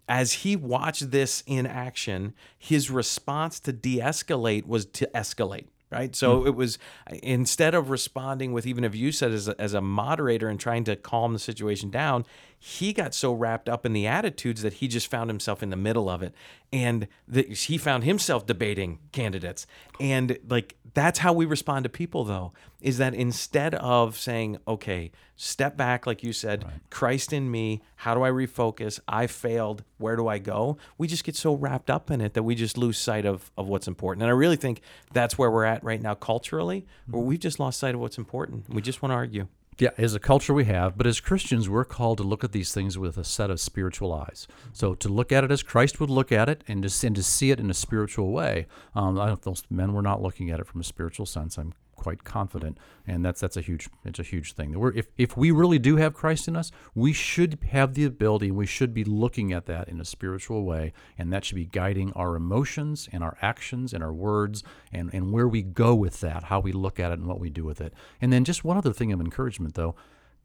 as 0.08 0.34
he 0.34 0.56
watched 0.56 1.12
this 1.12 1.44
in 1.46 1.68
action, 1.68 2.34
his 2.58 2.90
response 2.90 3.60
to 3.60 3.74
de 3.74 4.00
escalate 4.00 4.66
was 4.66 4.86
to 4.86 5.06
escalate 5.14 5.68
right? 5.92 6.16
So 6.16 6.42
mm. 6.42 6.48
it 6.48 6.56
was 6.56 6.78
instead 7.24 7.74
of 7.74 7.90
responding 7.90 8.54
with 8.54 8.68
even 8.68 8.84
if 8.84 8.96
you 8.96 9.12
said 9.12 9.32
as 9.32 9.48
a, 9.48 9.60
as 9.60 9.74
a 9.74 9.82
moderator 9.82 10.48
and 10.48 10.60
trying 10.60 10.84
to 10.86 10.96
calm 10.96 11.34
the 11.34 11.40
situation 11.40 11.90
down, 11.90 12.26
he 12.60 12.92
got 12.94 13.14
so 13.14 13.32
wrapped 13.32 13.70
up 13.70 13.86
in 13.86 13.94
the 13.94 14.06
attitudes 14.06 14.62
that 14.62 14.74
he 14.74 14.88
just 14.88 15.08
found 15.08 15.30
himself 15.30 15.64
in 15.64 15.70
the 15.70 15.78
middle 15.78 16.10
of 16.10 16.22
it, 16.22 16.34
and 16.72 17.08
the, 17.28 17.44
he 17.44 17.78
found 17.78 18.04
himself 18.04 18.46
debating 18.46 19.00
candidates, 19.12 19.66
and 20.00 20.38
like 20.48 20.76
that's 20.94 21.20
how 21.20 21.32
we 21.32 21.46
respond 21.46 21.84
to 21.84 21.90
people 21.90 22.24
though 22.24 22.52
is 22.82 22.98
that 22.98 23.14
instead 23.14 23.76
of 23.76 24.18
saying 24.18 24.58
okay 24.68 25.12
step 25.36 25.78
back 25.78 26.08
like 26.08 26.24
you 26.24 26.34
said 26.34 26.64
right. 26.64 26.74
christ 26.90 27.32
in 27.32 27.50
me 27.52 27.82
how 27.96 28.14
do 28.16 28.24
i 28.24 28.30
refocus? 28.30 29.00
I 29.08 29.28
failed. 29.28 29.84
Where 29.98 30.16
do 30.16 30.28
i 30.28 30.38
go? 30.38 30.78
We 30.98 31.08
just 31.08 31.24
get 31.24 31.36
so 31.36 31.54
wrapped 31.54 31.90
up 31.90 32.10
in 32.10 32.22
it 32.22 32.34
that 32.34 32.44
we 32.44 32.56
just 32.56 32.78
lose 32.78 32.98
sight 32.98 33.26
of, 33.26 33.52
of 33.58 33.68
what's 33.68 33.88
important. 33.88 34.24
And 34.24 34.30
i 34.30 34.34
really 34.34 34.56
think 34.56 34.82
that's 35.14 35.38
where 35.38 35.52
we're 35.52 35.66
at 35.66 35.84
right 35.84 36.02
now 36.02 36.16
culturally 36.16 36.86
where 37.08 37.20
mm-hmm. 37.20 37.30
we've 37.30 37.40
just 37.40 37.60
lost 37.60 37.80
sight 37.80 37.96
of 37.96 38.02
what's 38.02 38.18
important. 38.18 38.70
We 38.70 38.82
just 38.82 39.02
want 39.02 39.12
to 39.12 39.16
argue 39.16 39.48
yeah, 39.80 39.92
as 39.98 40.14
a 40.14 40.20
culture 40.20 40.54
we 40.54 40.66
have, 40.66 40.98
but 40.98 41.08
as 41.08 41.20
Christians, 41.20 41.70
we're 41.70 41.86
called 41.86 42.18
to 42.18 42.24
look 42.24 42.44
at 42.44 42.52
these 42.52 42.74
things 42.74 42.98
with 42.98 43.18
a 43.18 43.24
set 43.24 43.50
of 43.50 43.60
spiritual 43.60 44.14
eyes. 44.14 44.48
So 44.74 44.94
to 44.96 45.10
look 45.10 45.32
at 45.32 45.44
it 45.44 45.52
as 45.52 45.64
Christ 45.64 46.00
would 46.00 46.10
look 46.10 46.32
at 46.32 46.50
it, 46.50 46.64
and 46.68 46.84
to, 46.84 47.08
and 47.08 47.16
to 47.16 47.24
see 47.24 47.52
it 47.52 47.60
in 47.60 47.70
a 47.70 47.74
spiritual 47.74 48.32
way. 48.32 48.68
Um, 48.96 49.20
I 49.20 49.28
don't, 49.28 49.42
those 49.42 49.64
men 49.70 49.94
were 49.94 50.02
not 50.02 50.22
looking 50.22 50.52
at 50.52 50.60
it 50.60 50.68
from 50.68 50.82
a 50.82 50.84
spiritual 50.84 51.26
sense. 51.26 51.58
I'm 51.58 51.74
quite 52.00 52.24
confident, 52.24 52.78
and 53.06 53.24
that's 53.24 53.42
that's 53.42 53.58
a 53.58 53.62
huge 53.62 53.90
it's 54.06 54.20
a 54.20 54.24
huge 54.24 54.54
thing. 54.54 54.72
That 54.72 54.80
We're, 54.80 54.94
if 54.94 55.08
if 55.18 55.36
we 55.36 55.52
really 55.52 55.80
do 55.80 55.98
have 55.98 56.14
Christ 56.14 56.48
in 56.48 56.56
us, 56.56 56.72
we 56.96 57.14
should 57.14 57.60
have 57.72 57.94
the 57.94 58.06
ability. 58.06 58.48
and 58.48 58.58
We 58.58 58.66
should 58.66 58.94
be 58.94 59.04
looking 59.04 59.52
at 59.52 59.66
that 59.66 59.90
in 59.90 60.00
a 60.00 60.06
spiritual 60.06 60.64
way, 60.64 60.94
and 61.18 61.32
that 61.34 61.44
should 61.46 61.56
be 61.56 61.66
guiding 61.66 62.14
our 62.14 62.36
emotions 62.36 63.10
and 63.12 63.24
our 63.24 63.38
actions 63.42 63.94
and 63.94 64.04
our 64.04 64.14
words 64.14 64.64
and 64.92 65.14
and 65.14 65.32
where 65.32 65.48
we 65.48 65.62
go 65.62 65.94
with 65.94 66.22
that, 66.22 66.46
how 66.46 66.60
we 66.60 66.72
look 66.72 67.00
at 67.00 67.12
it 67.12 67.20
and 67.20 67.28
what 67.28 67.40
we 67.40 67.50
do 67.50 67.66
with 67.66 67.82
it. 67.82 67.94
And 68.22 68.32
then 68.32 68.46
just 68.46 68.64
one 68.64 68.78
other 68.78 68.94
thing 68.94 69.12
of 69.12 69.20
encouragement, 69.20 69.76
though. 69.76 69.96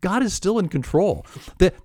God 0.05 0.23
is 0.23 0.35
still 0.35 0.59
in 0.59 0.69
control. 0.69 1.25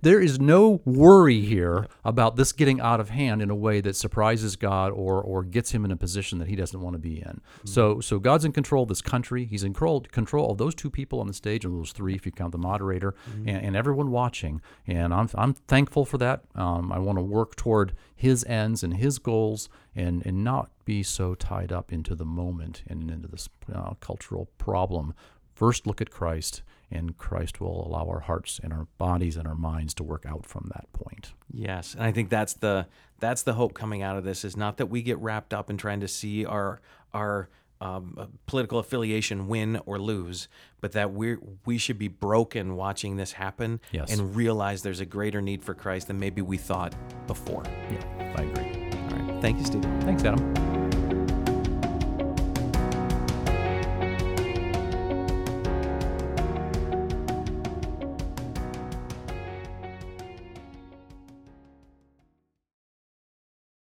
There 0.02 0.20
is 0.20 0.38
no 0.38 0.82
worry 0.84 1.40
here 1.40 1.86
about 2.04 2.36
this 2.36 2.52
getting 2.52 2.78
out 2.78 3.00
of 3.00 3.08
hand 3.08 3.40
in 3.40 3.48
a 3.48 3.54
way 3.54 3.80
that 3.80 3.96
surprises 3.96 4.56
God 4.56 4.92
or 4.92 5.22
or 5.22 5.42
gets 5.42 5.70
him 5.70 5.86
in 5.86 5.90
a 5.90 5.96
position 5.96 6.38
that 6.38 6.46
he 6.46 6.54
doesn't 6.54 6.78
want 6.78 6.92
to 6.92 6.98
be 6.98 7.16
in. 7.16 7.40
Mm-hmm. 7.40 7.68
So 7.68 7.98
so 8.00 8.18
God's 8.18 8.44
in 8.44 8.52
control 8.52 8.82
of 8.82 8.90
this 8.90 9.00
country. 9.00 9.46
He's 9.46 9.64
in 9.64 9.72
control, 9.72 10.02
control 10.02 10.52
of 10.52 10.58
those 10.58 10.74
two 10.74 10.90
people 10.90 11.20
on 11.20 11.28
the 11.28 11.32
stage, 11.32 11.64
and 11.64 11.80
those 11.80 11.92
three 11.92 12.14
if 12.14 12.26
you 12.26 12.32
count 12.32 12.52
the 12.52 12.58
moderator 12.58 13.12
mm-hmm. 13.12 13.48
and, 13.48 13.64
and, 13.68 13.74
everyone 13.74 14.10
watching. 14.10 14.60
And 14.86 15.14
I'm 15.14 15.30
I'm 15.34 15.54
thankful 15.54 16.04
for 16.04 16.18
that. 16.18 16.42
Um, 16.54 16.92
I 16.92 16.98
want 16.98 17.16
to 17.16 17.22
work 17.22 17.56
toward 17.56 17.94
His 18.14 18.44
ends 18.44 18.82
and 18.82 18.98
His 18.98 19.18
goals, 19.18 19.70
and 19.96 20.26
and 20.26 20.44
not 20.44 20.70
be 20.84 21.02
so 21.02 21.34
tied 21.34 21.72
up 21.72 21.90
into 21.90 22.14
the 22.14 22.26
moment 22.26 22.82
and 22.86 23.10
into 23.10 23.28
this 23.28 23.48
uh, 23.72 23.94
cultural 24.00 24.50
problem. 24.58 25.14
First, 25.54 25.86
look 25.86 26.00
at 26.00 26.10
Christ 26.10 26.62
and 26.90 27.16
Christ 27.16 27.60
will 27.60 27.86
allow 27.86 28.06
our 28.08 28.20
hearts 28.20 28.60
and 28.62 28.72
our 28.72 28.86
bodies 28.98 29.36
and 29.36 29.46
our 29.46 29.54
minds 29.54 29.94
to 29.94 30.02
work 30.02 30.26
out 30.26 30.44
from 30.44 30.70
that 30.74 30.92
point. 30.92 31.32
Yes, 31.52 31.94
and 31.94 32.02
I 32.02 32.12
think 32.12 32.30
that's 32.30 32.54
the 32.54 32.86
that's 33.18 33.42
the 33.42 33.54
hope 33.54 33.74
coming 33.74 34.02
out 34.02 34.16
of 34.16 34.24
this 34.24 34.44
is 34.44 34.56
not 34.56 34.78
that 34.78 34.86
we 34.86 35.02
get 35.02 35.18
wrapped 35.18 35.54
up 35.54 35.70
in 35.70 35.76
trying 35.76 36.00
to 36.00 36.08
see 36.08 36.44
our 36.44 36.80
our 37.14 37.48
um, 37.82 38.14
uh, 38.18 38.26
political 38.46 38.78
affiliation 38.78 39.48
win 39.48 39.80
or 39.86 39.98
lose, 39.98 40.48
but 40.80 40.92
that 40.92 41.12
we 41.12 41.36
we 41.64 41.78
should 41.78 41.98
be 41.98 42.08
broken 42.08 42.76
watching 42.76 43.16
this 43.16 43.32
happen 43.32 43.80
yes. 43.90 44.12
and 44.12 44.34
realize 44.34 44.82
there's 44.82 45.00
a 45.00 45.06
greater 45.06 45.40
need 45.40 45.62
for 45.62 45.74
Christ 45.74 46.08
than 46.08 46.18
maybe 46.18 46.42
we 46.42 46.58
thought 46.58 46.94
before. 47.26 47.62
Yeah, 47.90 48.34
I 48.36 48.42
agree. 48.42 48.90
All 48.92 49.32
right, 49.32 49.42
thank 49.42 49.58
you, 49.58 49.64
Stephen. 49.64 50.00
Thanks, 50.02 50.24
Adam. 50.24 50.69